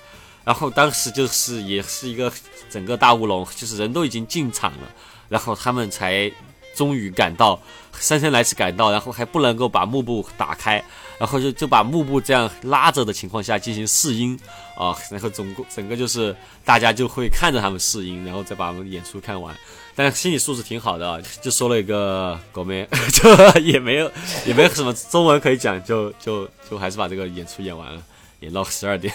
[0.46, 2.32] 然后当时就是也是一个
[2.70, 4.88] 整个大乌龙，就是人都已经进场了，
[5.30, 6.32] 然后他们才
[6.76, 7.60] 终于赶到，
[8.00, 10.84] 姗姗来迟赶到，然后还不能够把幕布打开，
[11.18, 14.40] 然后就就把幕布这样拉着的情况下进行试音
[14.78, 19.56] 啊，然后总共整个就是大家就会看着他们试音，然后再把我们演出看完。
[20.02, 24.10] 但心理素质挺好的啊，就说了一个狗妹， 就也没有
[24.46, 28.02] 也没有什么中文可以讲，就就就还是把这个演出演完了，
[28.40, 29.14] 演到十二点。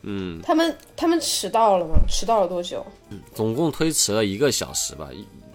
[0.00, 1.96] 嗯，他们他们迟到了吗？
[2.08, 2.82] 迟到了多久？
[3.34, 5.10] 总共推迟了一个小时吧，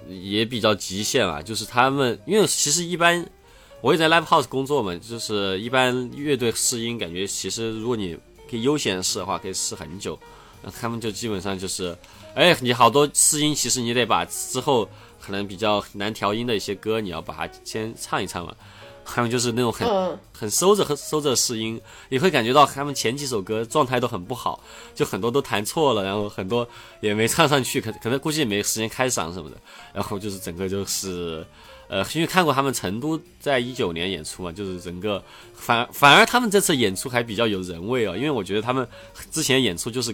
[0.08, 1.42] 也也比较极限啊。
[1.42, 3.28] 就是他们，因为其实一般
[3.82, 8.16] 我也在 live house 工作嘛，就是一般乐队试音，感觉其实如果你
[8.48, 10.16] 可以悠闲试的话，可以试很久。
[10.62, 11.98] 那他们就基本上就是，
[12.36, 14.86] 哎，你好多试音，其实你得把之后
[15.22, 18.54] 可能比较难调音的一些歌，你要把它先唱一唱嘛。
[19.06, 21.80] 还有就是那种很嗯，很收着和收着试音，
[22.10, 24.62] 你会感觉到他们前几首歌状态都很不好，
[24.94, 26.68] 就很多都弹错了，然后很多
[27.00, 29.56] 也没唱上去，可可能估计也没时间开嗓什么的，
[29.94, 31.46] 然后就是整个就是，
[31.88, 35.24] 呃，因为看过他们成都在一九年演出嘛，就是整个
[35.54, 38.86] 反反而他们这次演出还比较有人味哦，因为我觉得他们
[39.32, 40.14] 之前演出就是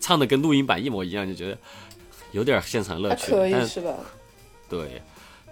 [0.00, 1.58] 唱的跟录音版一模一样，就觉得
[2.32, 3.94] 有点现场乐趣，可以但是吧？
[4.68, 5.02] 对。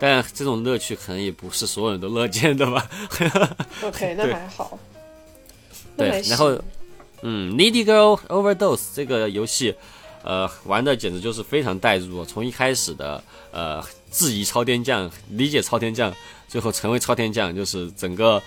[0.00, 2.88] 但这种乐趣可能也不是所有人都乐见的吧。
[3.82, 4.78] OK，那还好。
[5.96, 6.56] 那对然后，
[7.22, 9.74] 嗯，Needy Girl Overdose 这个游戏，
[10.22, 13.20] 呃，玩的简直就是非常代入，从一开始的
[13.50, 16.14] 呃质疑超天将，理解超天将，
[16.46, 18.40] 最后成为超天将，就是整个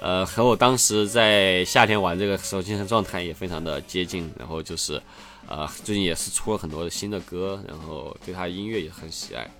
[0.00, 5.00] 呃和我当时在夏天玩这个时候精神状态也非常的接近，然后就是
[5.48, 9.50] 呃最近也是出了很多的新的歌，然后对他音乐也很喜爱。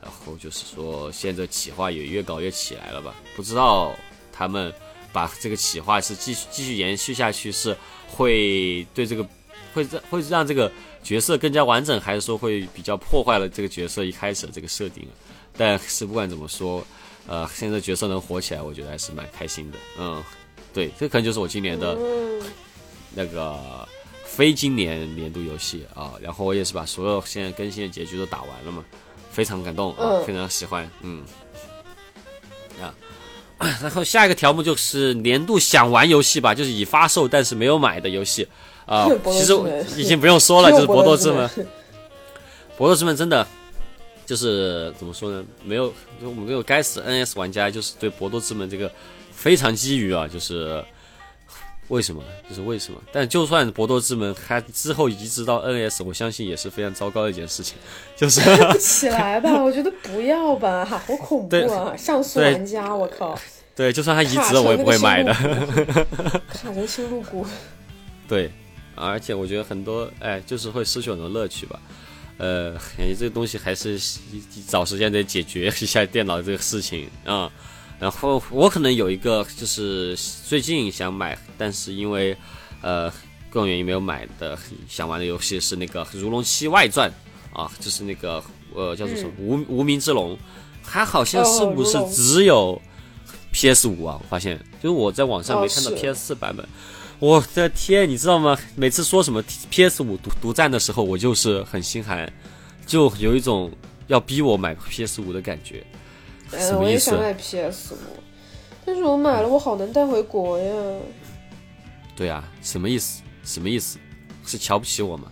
[0.00, 3.14] 然后就是说，现在企划也越搞越起来了吧？
[3.36, 3.94] 不知道
[4.32, 4.74] 他们
[5.12, 7.76] 把这个企划是继续继续延续下去，是
[8.08, 9.24] 会对这个
[9.72, 10.68] 会让会让这个
[11.04, 15.06] 角色更加完整，还是说会比较破坏了这个角色一开始的这个设定？
[15.56, 16.84] 但是不管怎么说，
[17.28, 19.78] 呃，现在角色能火起来，我觉得还是蛮开心的。
[19.98, 20.20] 嗯，
[20.74, 21.96] 对，这可能就是我今年的，
[23.14, 23.86] 那个
[24.36, 26.12] 非今年年度游戏啊。
[26.20, 28.84] 然后我也是把所有现在更新的结局都打完了嘛。
[29.30, 31.24] 非常感动啊，嗯非常喜欢，嗯，
[32.78, 32.92] 啊，
[33.80, 38.46] 然后下一个条目就是年度想玩游戏吧，就是已发售但是没有买的游戏
[38.84, 39.54] 啊 其实
[39.96, 41.50] 已经不用说了， 就是博多之之门，
[42.76, 43.46] 博多之门真的
[44.26, 45.42] 就是怎么说呢？
[45.64, 45.88] 没有，
[46.20, 48.92] 就我们这个该死 NS 玩家就是对博多之门这个
[49.32, 50.84] 非常基于啊，就是
[51.88, 52.22] 为什么？
[52.48, 52.98] 就是为什么？
[53.12, 57.76] 但就算博多之门它之后移植到 NS，我相信也是非常糟糕的一件事情，
[58.16, 58.40] 就是。
[58.78, 61.94] 起来吧，我觉得不要吧，好恐怖啊！
[61.96, 63.38] 像素玩家，我靠，
[63.74, 65.32] 对，就算它移植了，我也不会买的。
[66.48, 67.46] 卡成新入骨。
[68.28, 68.50] 对，
[68.94, 71.78] 而且我觉得很多，哎，就是会失去很多乐趣吧。
[72.38, 74.00] 呃，感觉这个东西还是
[74.66, 77.50] 找时间得解决一下电脑这个事情啊、
[78.02, 82.36] 然后我可能有一个就是最近想买，但是因为
[82.80, 83.08] 呃
[83.48, 87.08] 各种原因没有买的想玩的游戏是那个《如龙七外传》
[87.56, 88.42] 啊，就是那个
[88.74, 90.36] 呃叫做什么、无无名之龙，
[90.82, 92.82] 它好像是不是只有
[93.52, 94.18] PS 五啊？
[94.20, 96.68] 我发现就是我在网上没看到 PS 四版本。
[97.20, 98.58] 我的天，你知道吗？
[98.74, 99.40] 每次说什么
[99.70, 102.28] PS 五独独占的时候，我就是很心寒，
[102.84, 103.70] 就有一种
[104.08, 105.86] 要逼我买 PS 五的感觉。
[106.58, 107.98] 什嗯，我也想买 PS 五，
[108.84, 110.74] 但是我买了，我好难带回国呀。
[112.14, 113.22] 对啊，什么意思？
[113.42, 113.98] 什么意思？
[114.44, 115.30] 是瞧不起我吗？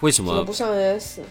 [0.00, 1.22] 为什么么不上 S？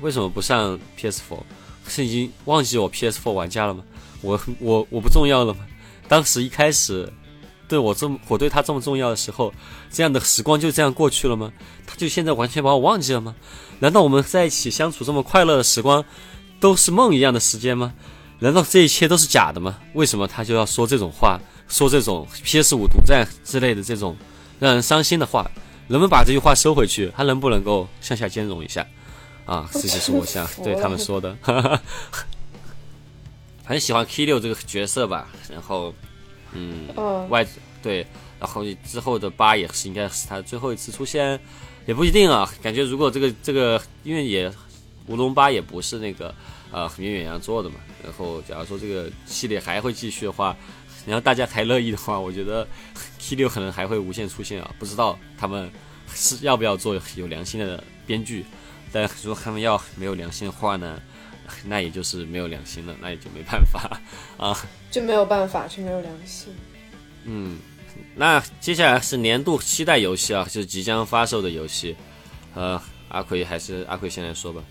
[0.00, 1.38] 为什么不上 PS4？
[1.86, 3.82] 是已经忘记我 PS4 玩家了吗？
[4.22, 5.66] 我我我不重要了吗？
[6.08, 7.10] 当时一开始
[7.66, 9.52] 对我这么我对他这么重要的时候，
[9.90, 11.52] 这样的时光就这样过去了吗？
[11.86, 13.34] 他就现在完全把我忘记了吗？
[13.80, 16.04] 难道我们在一起相处这么快乐的时光
[16.60, 17.94] 都是梦一样的时间吗？
[18.40, 19.78] 难道这一切都是假的吗？
[19.94, 24.16] 为什么他就要说这种话，说这种 PS 五独占之类的这种
[24.58, 25.50] 让人伤心的话？
[25.88, 27.12] 能不能把这句话收回去？
[27.14, 28.86] 他能不能够向下兼容一下？
[29.44, 31.36] 啊，这就是我想对他们说的。
[33.66, 35.94] 很喜欢 K 六这个角色吧，然后，
[36.52, 37.46] 嗯，嗯，外
[37.82, 38.06] 对，
[38.40, 41.38] 然后之后的八也是应该是他最后一次出现，
[41.86, 42.50] 也不一定啊。
[42.62, 44.50] 感觉如果这个这个，因为也
[45.06, 46.34] 乌龙八也不是那个
[46.74, 50.56] 呃远远洋做的嘛，然后假如说这个系列还会继续的话，
[51.06, 52.66] 然后大家还乐意的话，我觉得
[53.20, 54.74] T 六可能还会无限出现啊。
[54.76, 55.70] 不知道他们
[56.12, 58.44] 是要不要做有良心的编剧，
[58.90, 61.00] 但如果他们要没有良心的话呢？
[61.66, 64.00] 那也就是没有良心了，那也就没办法
[64.38, 64.56] 啊，
[64.90, 66.48] 就没有办法，就没有良心。
[67.24, 67.58] 嗯，
[68.16, 71.94] 那接下来是年度期待游戏啊，就是即将发售的游戏。
[72.54, 74.62] 呃，阿奎还是阿奎先来说吧。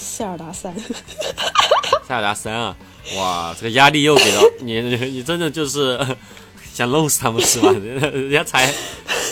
[0.00, 0.74] 塞尔达三，
[2.06, 2.76] 塞尔达三啊，
[3.16, 5.98] 哇，这个压力又给到你，你真的就是
[6.72, 7.70] 想弄死他们是吧？
[8.12, 8.72] 人家才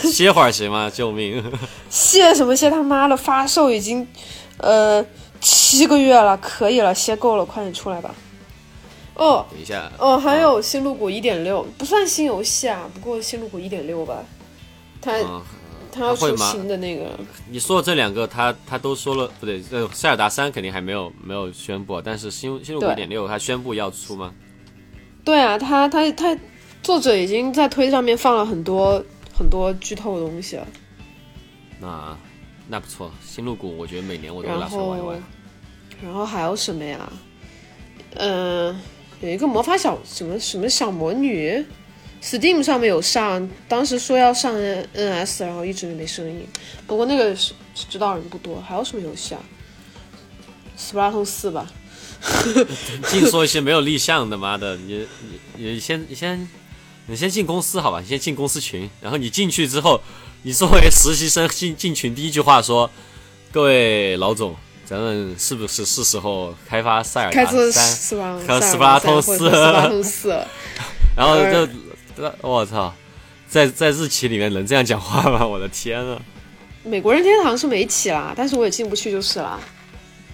[0.04, 0.90] 歇会儿行吗？
[0.90, 1.42] 救命！
[1.88, 2.70] 歇什么歇？
[2.70, 4.06] 他妈的，发售已经
[4.58, 5.04] 呃。
[5.40, 8.12] 七个月了，可以了，歇够了，快点出来吧。
[9.14, 14.16] 哦，等一下，哦，还有《新路谷一点六》，不算新游戏啊，不过《新路谷一点六》吧，
[15.00, 15.12] 它
[15.92, 17.18] 它要出新的那个。
[17.50, 24.32] 你说的这两个，他他都说了，不对，呃，塞尔达三肯定还没有没有宣布，但是新新路谷一点六，他宣布要出吗？
[25.24, 26.36] 对啊，他他他
[26.82, 29.02] 作者已经在推上面放了很多
[29.36, 30.66] 很多剧透的东西了。
[31.80, 32.16] 那。
[32.70, 35.22] 那不错，新路谷我觉得每年我都拉出来玩一玩。
[36.04, 37.10] 然后还有什么呀？
[38.16, 38.78] 嗯，
[39.22, 41.64] 有一个魔法小什么什么小魔女
[42.22, 46.46] ，Steam 上面有上，当时说要上 NS，然后一直没声音。
[46.86, 48.60] 不过那个是知道人不多。
[48.60, 49.40] 还有什么游戏啊？
[50.76, 51.66] 斯普拉通四吧。
[53.08, 54.76] 净说一些没有立项的，妈的！
[54.76, 55.06] 你
[55.56, 56.48] 你你先你先
[57.06, 58.00] 你先进公司好吧？
[58.00, 60.00] 你先进公司群，然后你进去之后。
[60.44, 62.88] 你作为实习生进进群，第一句话说
[63.50, 64.54] ：“各位老总，
[64.86, 67.52] 咱们是不是是时候开发塞尔达三
[68.46, 69.50] 和斯巴通四？
[71.16, 71.66] ”然后就，
[72.42, 72.92] 我操，
[73.48, 75.44] 在在日企里面能这样讲话吗？
[75.46, 76.18] 我的天呐！
[76.84, 79.58] 美国人天堂是没起啦，但是我也进不去就是了。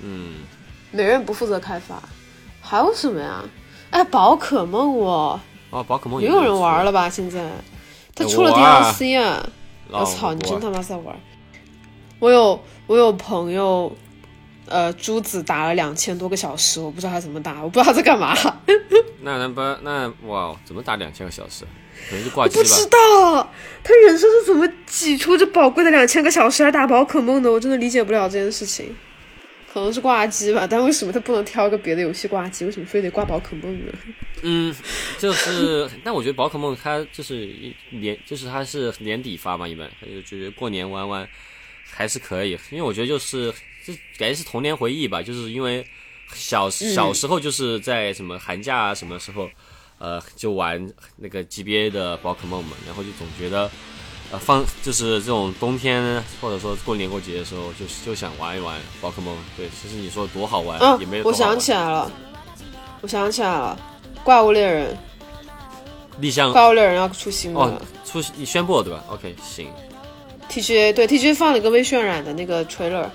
[0.03, 0.35] 嗯，
[0.91, 2.01] 美人不负责开发，
[2.61, 3.43] 还有什么呀？
[3.91, 7.09] 哎，宝可梦哦，哦，宝可梦也有人玩了吧？
[7.09, 7.43] 现在
[8.15, 9.47] 他出了 DLC 啊。
[9.91, 10.33] 我操！
[10.33, 11.15] 你真他妈在玩！
[12.19, 13.93] 我有我有朋友，
[14.67, 18.35] 呃，珠子打了两千多个小时，我不知道他怎么打，我不知道他在干嘛。
[19.23, 21.65] 那那不那哇，怎么打两千个小时？
[22.09, 22.63] 可能是挂机吧。
[22.63, 23.53] 不知道
[23.83, 27.51] 他人生是怎么挤出这宝贵的两千个小时来打宝可梦的？
[27.51, 28.95] 我真的理解不了这件事情。
[29.73, 32.65] 可能是挂机吧，但为什么他不能挑个别的游戏挂机？
[32.65, 33.93] 为什么非得挂宝可梦呢？
[34.43, 34.73] 嗯，
[35.19, 37.51] 就是， 但我觉得宝可梦它就是
[37.91, 41.29] 年，就是它是年底发嘛，一般就觉得过年玩玩
[41.91, 43.53] 还是可以，因为我觉得就是
[43.85, 45.87] 这感觉是童年回忆吧，就是因为
[46.33, 49.49] 小小时候就是在什么寒假啊什么时候，
[49.99, 53.71] 呃，就玩那个 GBA 的宝可梦嘛，然后就总觉得。
[54.33, 56.03] 呃放就是这种冬天
[56.41, 59.37] 或者说过年过节的时候，就就想玩一玩宝可梦。
[59.55, 61.25] 对，其实你说多好玩，也没有。
[61.25, 62.11] 我想起来了，
[63.03, 63.79] 我想起来了，
[64.25, 64.97] 怪物猎人
[66.19, 69.69] 立项，怪物猎人要出新的，出你宣布了对吧？OK，行。
[70.49, 73.07] TGA 对 TGA 放了一个微渲染的那个 trailer，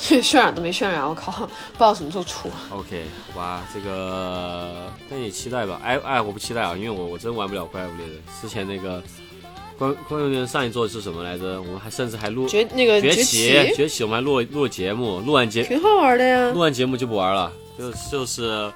[0.00, 2.50] 渲染都没渲染，我靠，不知道什么时候出。
[2.70, 5.80] OK，好吧，这个那你期待吧。
[5.84, 8.16] 哎哎，我不期待啊，因为我我真玩不了怪物猎人。
[8.40, 9.02] 之前那个。
[9.78, 11.58] 关关于上一座是什么来着？
[11.62, 16.50] 我们还甚至还录崛那个崛起崛起，我们还录录节目，录完节挺好玩的呀。
[16.50, 18.70] 录完节目就不玩了，就就是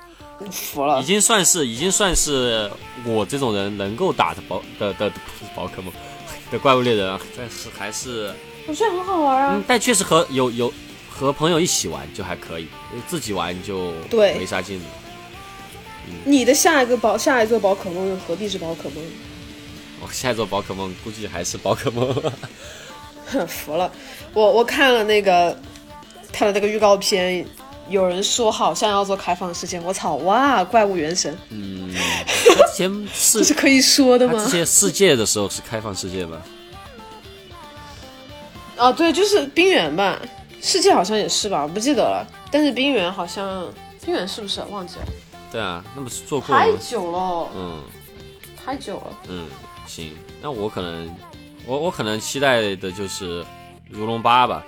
[0.50, 1.02] 服了。
[1.02, 2.70] 已经算是已经算是
[3.04, 5.12] 我这种人能够打的宝的的
[5.54, 5.92] 宝可梦
[6.50, 8.32] 的怪物猎人啊，但是还是
[8.66, 9.62] 我觉得很好玩啊。
[9.68, 10.72] 但确实和有有
[11.16, 12.66] 和朋友一起玩就还可以，
[13.06, 14.86] 自己玩就对没啥劲了。
[16.24, 19.04] 你的下一个宝下一座宝可梦又何必是宝可梦？
[20.02, 22.14] 我下一座宝可梦估计还是宝可梦，
[23.46, 23.90] 服了。
[24.34, 25.56] 我我看了那个
[26.32, 27.46] 看了那个预告片，
[27.88, 30.62] 有人说好像要做开放世界，我操哇！
[30.64, 34.50] 怪物原神，嗯，之前世 这是可以说的吗他之？
[34.50, 36.42] 前世界的时候是开放世界吗？
[38.76, 40.20] 啊，对，就是冰原吧，
[40.64, 42.26] 世界好像也是吧，我不记得了。
[42.50, 43.70] 但是冰原好像，
[44.02, 45.04] 冰原是不是忘记了？
[45.52, 46.78] 对啊，那不是做过太了吗？
[46.80, 47.82] 久了，嗯
[48.56, 49.18] 太久了。
[49.28, 49.46] 嗯，
[49.86, 51.14] 行，那我可能
[51.66, 53.44] 我我可能期待的就是
[53.90, 54.64] 如龙八吧，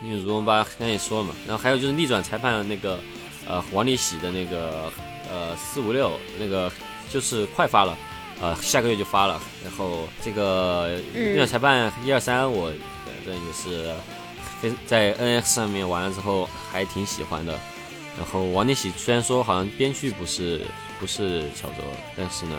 [0.00, 3.00] 因为如龙八刚才也说了嘛，然后还有就是逆转裁判那个
[3.48, 4.92] 呃王立喜的那个
[5.28, 6.70] 呃四五六那个
[7.10, 7.98] 就是快发了。
[8.40, 12.68] 呃，下个月就发了，然后这个逆转裁判一二三，我
[13.04, 13.92] 反正也是
[14.62, 17.58] 非在 NX 上面玩了之后还挺喜欢的。
[18.16, 20.64] 然后王力喜虽然说好像编剧不是
[21.00, 21.82] 不是乔泽，
[22.16, 22.56] 但是呢，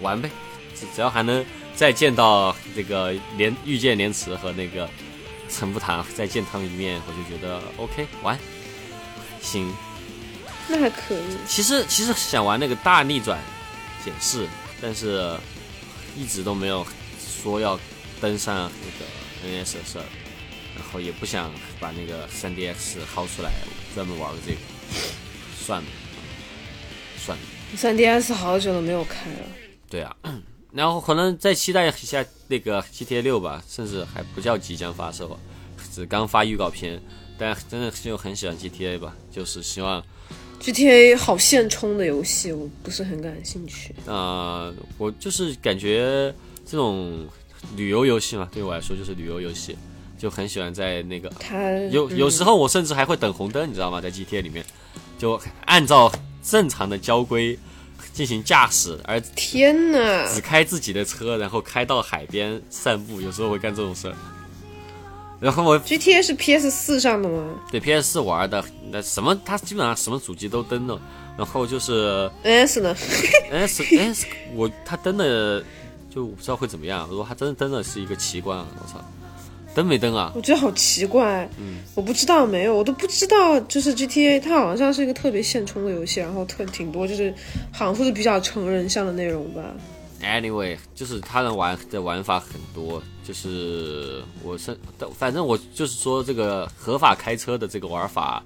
[0.00, 0.28] 玩呗，
[0.74, 1.44] 只只要还能
[1.76, 4.88] 再见到这个连遇见莲池和那个
[5.48, 8.38] 陈不堂再见他们一面，我就觉得 OK 玩，
[9.40, 9.72] 行。
[10.68, 11.20] 那还可以。
[11.46, 13.38] 其实其实想玩那个大逆转
[14.04, 14.48] 检视，
[14.80, 15.36] 但是
[16.16, 16.86] 一直都没有
[17.18, 17.78] 说要
[18.20, 20.04] 登上那个 NS 的事儿，
[20.80, 22.74] 然后也不想把那个 3DX
[23.14, 23.52] 薅出来
[23.94, 24.58] 专门玩个这个，
[25.56, 25.88] 算了，
[27.18, 27.44] 算了。
[27.76, 29.46] 三 DS 好久都没有开了。
[29.88, 30.16] 对啊，
[30.72, 35.38] 然后可能再期待一下那个 GTA 六吧，甚至还不叫即将发售，
[35.92, 37.00] 只刚发预告片。
[37.38, 40.04] 但真的就很喜欢 GTA 吧，就是希望
[40.60, 43.94] GTA 好现充的游戏，我不是很感兴趣。
[44.04, 46.34] 呃，我就是感觉
[46.66, 47.26] 这种
[47.76, 49.74] 旅游游戏嘛，对我来说就是旅游游戏，
[50.20, 51.56] 就很喜欢在那个它
[51.90, 54.00] 有有时候我甚至还会等红灯，你知道吗？
[54.00, 54.62] 在 GTA 里面，
[55.18, 56.12] 就按照
[56.42, 57.58] 正常的交规
[58.12, 64.14] 进行驾驶，而天呐，只开自己的车，然后开到海边散步，有时候会干这种事儿。
[65.40, 71.00] 然后我 GTA 是 PS 四上的吗对 PS 四玩的，那什么，它基本上什么主机都登了。
[71.38, 72.94] 然后就是？NS 呢
[73.50, 75.64] ？S S，我它登的
[76.14, 77.08] 就我不知道会怎么样。
[77.08, 79.02] 如果它真的登的是一个奇观，我操，
[79.74, 80.32] 登没登啊？
[80.34, 87.32] 我觉得好奇怪，嗯我不知道没有，我都不知道，就是 GTA 它好像是一个特别现充的游戏，然后特挺多，就是
[87.72, 89.62] 好像说是比较成人向的内容吧。
[90.22, 94.76] Anyway，就是它能玩的玩法很多，就是我是
[95.16, 98.42] 反正我就是说这个合法开车的这个玩法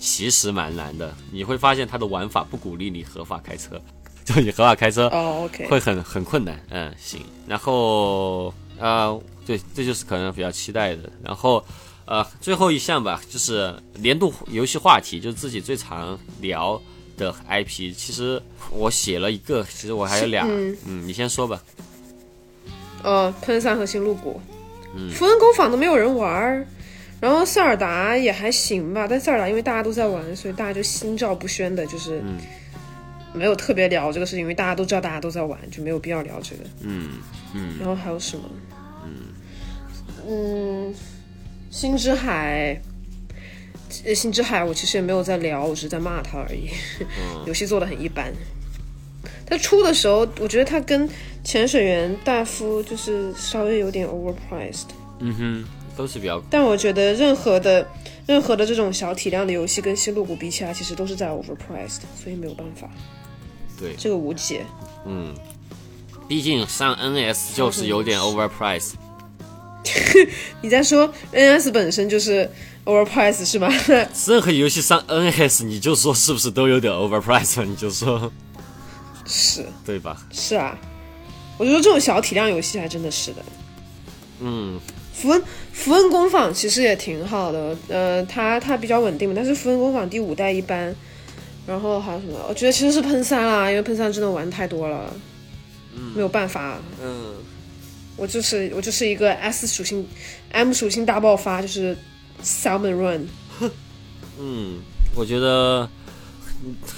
[0.00, 3.80] 其实蛮难的，你会发现它的玩法不鼓励你合法开车，
[4.24, 6.60] 就你合法开车哦，OK，会很很困难。
[6.70, 7.20] 嗯，行。
[7.46, 11.10] 然后呃，对，这就是可能比较期待的。
[11.24, 11.64] 然后
[12.04, 16.80] 呃，最后一项吧，就是年度游戏话题，就是自己最常聊
[17.16, 17.94] 的 IP。
[17.96, 20.46] 其实我写了一个，其实我还有俩。
[20.48, 21.62] 嗯嗯，你先说吧。
[23.02, 24.40] 呃，喷三和新路谷，
[24.96, 26.66] 嗯符文工坊都没有人玩儿，
[27.20, 32.20] 然后塞尔达也还行吧，但塞尔达因为大家都在玩，所以大家就心照不宣的，就是
[33.32, 36.62] 没有特别聊这个事情，因为大家都知道大家都在玩，就没有必要聊这个。
[36.80, 37.10] 嗯
[37.54, 38.44] 嗯然后还有什么？
[40.28, 40.94] 嗯
[41.70, 42.80] 星之海，
[44.04, 46.70] 呃，星之海我其实也没有在聊，我只是在骂他而已。
[47.46, 48.32] 游戏做的很一般。
[49.48, 51.08] 他出的时候，我觉得他跟
[51.44, 54.86] 潜水员大夫就是稍微有点 overpriced，
[55.20, 55.64] 嗯哼，
[55.96, 57.86] 都是比较但我觉得任何的
[58.26, 62.90] 任何的这种小体量的游戏跟星露谷比起来，其实都是在 overpriced，所以没有办法，
[63.78, 64.64] 对，这个无解。
[65.06, 65.32] 嗯，
[66.26, 68.94] 毕竟上 NS 就是有点 overprice。
[70.62, 72.48] 你在说 NS 本身就是
[72.84, 73.72] overpriced 是吧？
[74.26, 77.64] 任 何游戏上 NS，你就说是不是都有点 overpriced？？
[77.64, 78.30] 你就说
[79.26, 80.16] 是对吧？
[80.32, 80.78] 是啊，
[81.58, 83.42] 我觉得这种小体量游戏还真的是的。
[84.40, 84.78] 嗯，
[85.14, 90.94] 符文符文工坊其实也挺好的，呃，它它比较稳定嘛，但是符文工坊第五代一般，
[91.66, 92.38] 然后还有什么？
[92.48, 95.12] 我觉得其实是喷三啦，因为喷三真的玩太多了，
[96.14, 97.34] 没有办法，嗯，
[98.16, 100.06] 我就是我就是一个 S 属性
[100.50, 101.96] M 属性大爆发，就是
[102.42, 103.28] Salmon Run，
[104.40, 104.78] 嗯，
[105.14, 105.88] 我觉得，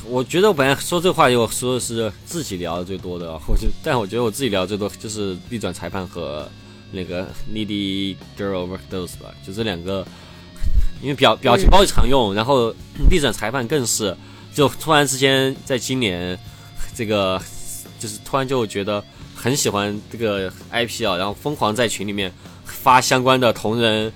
[0.07, 6.49] 我觉得我本来说这个话题，我说的是自己聊的最多的，我就，但我觉得我自己聊最多就是逆转裁判和
[6.93, 10.07] 那个 Needy Girl Overdose 吧，就这两个，
[11.03, 12.75] 因为表表情包常用，然后
[13.11, 14.17] 逆转裁判更是，
[14.55, 16.39] 就突然之间在今年
[16.95, 17.41] 这个，
[17.99, 19.03] 就是突然就觉得
[19.41, 22.33] 很喜欢这个 IP 啊，然后疯狂在群里面
[22.65, 24.13] 发相关的同人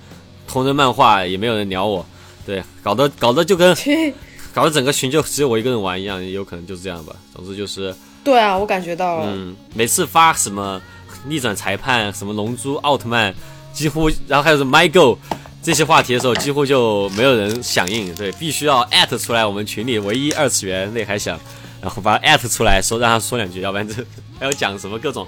[0.48, 2.04] 同人漫画，也没有人鸟我。
[2.44, 3.74] 对，搞得搞得就跟
[4.52, 7.14] 搞得整个群就只有我一个人玩一样，也有可能就是这样吧。
[7.34, 7.94] 总之就是，
[8.24, 10.82] 对啊，我感觉到了，嗯，每次发什么
[11.26, 13.32] 逆转裁判、什么龙珠、奥特曼，
[13.72, 15.16] 几乎，然后还有什么 My Go
[15.62, 18.12] 这些话题的时候，几乎就没有人响应。
[18.16, 21.38] 对，必须要艾特出来我们群里唯一二次元内还想
[21.82, 23.94] 然后把他艾特出来说让他说两句，要不然这
[24.40, 25.26] 还要讲什么各种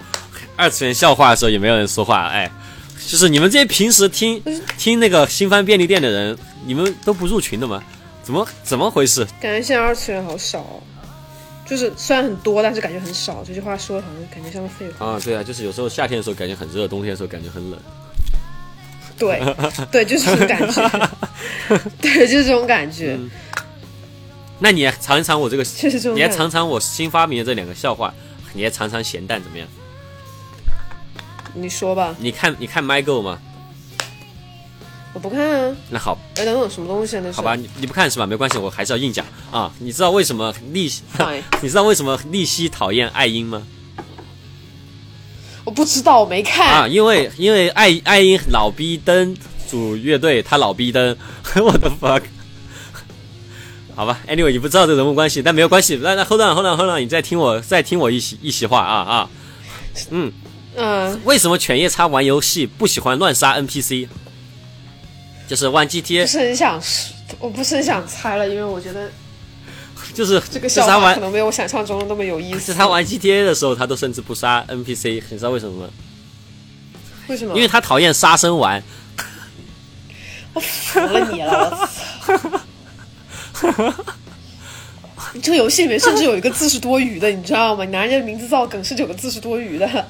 [0.57, 2.51] 二次元笑话的时候也没有人说话，哎，
[3.07, 4.43] 就是你们这些平时听
[4.79, 7.83] 听那个新番便利店的人，你们都不入群的吗？
[8.23, 9.25] 怎么怎么回事？
[9.41, 10.83] 感觉现在二次元好少哦，
[11.69, 13.45] 就是虽然很多，但是感觉很少。
[13.47, 15.07] 这句话说的好像感觉像个废话。
[15.07, 17.79] 啊，对啊，就是有时候夏天的时候感觉很热，冬天的时候感觉很冷。
[19.19, 19.41] 对，
[19.93, 21.11] 对，就是这种感觉。
[22.01, 23.19] 对，就是这种感觉。
[24.59, 26.29] 那你也尝一尝我这个，就是你也。
[26.31, 28.13] 尝尝我新发明的这两个笑话，
[28.53, 29.67] 你也尝尝咸蛋怎么样？
[31.55, 33.39] 你说吧，你看你看 My Go 吗？
[35.13, 35.39] 我不看
[35.69, 35.77] 啊。
[35.91, 37.21] 那好，哎，等等，什么东西啊？
[37.25, 38.27] 那是好吧，你你不看是吧？
[38.27, 39.73] 没关系，我还是要硬讲啊。
[39.79, 41.03] 你知道为什么利息？
[41.63, 43.63] 你知道为什么利息讨厌爱因吗？
[45.65, 46.81] 我不知道，我没看。
[46.81, 49.37] 啊，因为因为爱爱因老逼登
[49.69, 51.17] 组乐队，他老逼登，
[51.63, 52.23] 我的 fuck。
[53.95, 55.99] 好吧，anyway，你不知道这人物关系，但没有关系。
[56.03, 59.31] 那那 hold on hold on hold on，你再听我再听我一席一席话啊啊。
[60.11, 60.33] 嗯，
[60.77, 64.09] 嗯，为什么犬夜叉玩游戏不喜欢乱杀 NPC？
[65.47, 66.83] 就是玩 GTA，不是很想，
[67.39, 69.09] 我不是很想猜了，因为我觉得
[70.13, 72.73] 就是这个就是他玩笑话可能没有我想象中的那么有意思。
[72.73, 75.91] 是他玩 GTA 的时候，他都甚至不杀 NPC，你知道为什么吗？
[77.29, 77.55] 为什么？
[77.55, 78.83] 因为他讨厌杀生丸。
[80.53, 81.89] 我服了你了。
[82.27, 82.61] 我操
[85.33, 87.85] 你 这个游戏里面甚至有一个字是多余的，你知道吗？
[87.85, 90.07] 你拿人家的名字造梗，甚至有个字是多余的。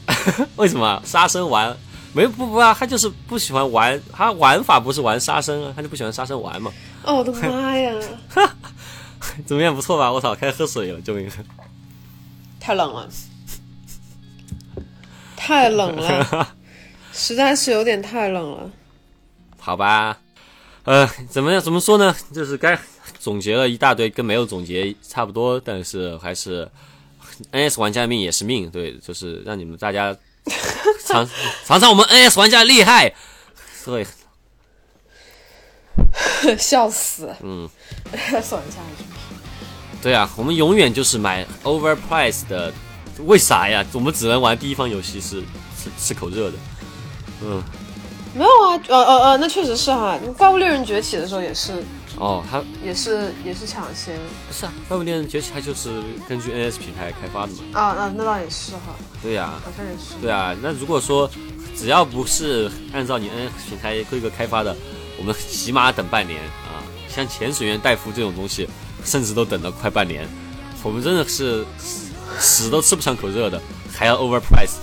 [0.56, 1.76] 为什么杀生玩？
[2.12, 6.72] 没不不啊，他就是不喜欢玩，他玩法不是玩杀生啊，他就不喜欢杀生玩嘛。
[7.02, 7.92] 哦，我的妈呀！
[9.44, 10.10] 怎么样，不错吧？
[10.10, 11.30] 我操，开始喝水了，救命！
[12.58, 13.08] 太冷了，
[15.36, 16.54] 太冷了，
[17.12, 18.70] 实在是有点太冷了。
[19.58, 20.18] 好吧，
[20.86, 21.60] 呃，怎么样？
[21.60, 22.14] 怎么说呢？
[22.32, 22.78] 就是该
[23.18, 26.66] 总结了一大堆，跟没有总结差不多，但是还是
[27.52, 30.16] NS 玩家的命也是命，对，就是让你们大家
[31.04, 31.28] 尝
[31.66, 33.12] 尝尝我们 NS 玩家的厉害。
[33.84, 34.06] 对，
[36.56, 37.34] 笑死！
[37.42, 37.68] 嗯。
[40.02, 42.72] 对啊，我们永远就是买 overprice 的，
[43.26, 43.84] 为啥呀？
[43.92, 45.40] 我们只能玩第一方游戏是
[45.76, 46.56] 是是口热的，
[47.42, 47.62] 嗯，
[48.36, 50.18] 没有啊，呃呃呃，那确实是哈。
[50.36, 51.82] 怪物猎人崛起的时候也是，
[52.18, 54.14] 哦，它也是也是抢先
[54.46, 60.20] 不是啊，怪物猎人崛起它就是根据 NS 平台开发的嘛，啊，那那倒也是哈，对呀、好像也是。
[60.20, 61.30] 对啊，那如果说
[61.74, 64.76] 只要不是按照你 N S 平台规格开发的，
[65.18, 66.84] 我们起码等半年啊。
[67.08, 68.68] 像潜水员戴夫这种东西，
[69.02, 70.28] 甚至都等了快半年，
[70.82, 73.58] 我们真的是死死都吃不上口热的，
[73.90, 74.76] 还要 overprice。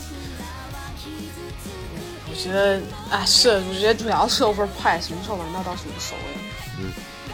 [2.32, 6.24] 我觉得啊，是，我觉得主要是 overprice，什么时候玩到倒是无所谓。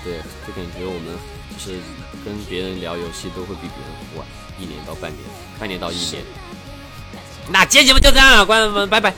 [0.05, 1.17] 对，就感觉我们
[1.59, 1.79] 就是
[2.25, 4.27] 跟别人聊游戏都会比别人晚
[4.59, 5.23] 一年到半年，
[5.59, 6.23] 半年到一年。
[7.51, 9.13] 那今天节目就这样了，观众们，拜拜。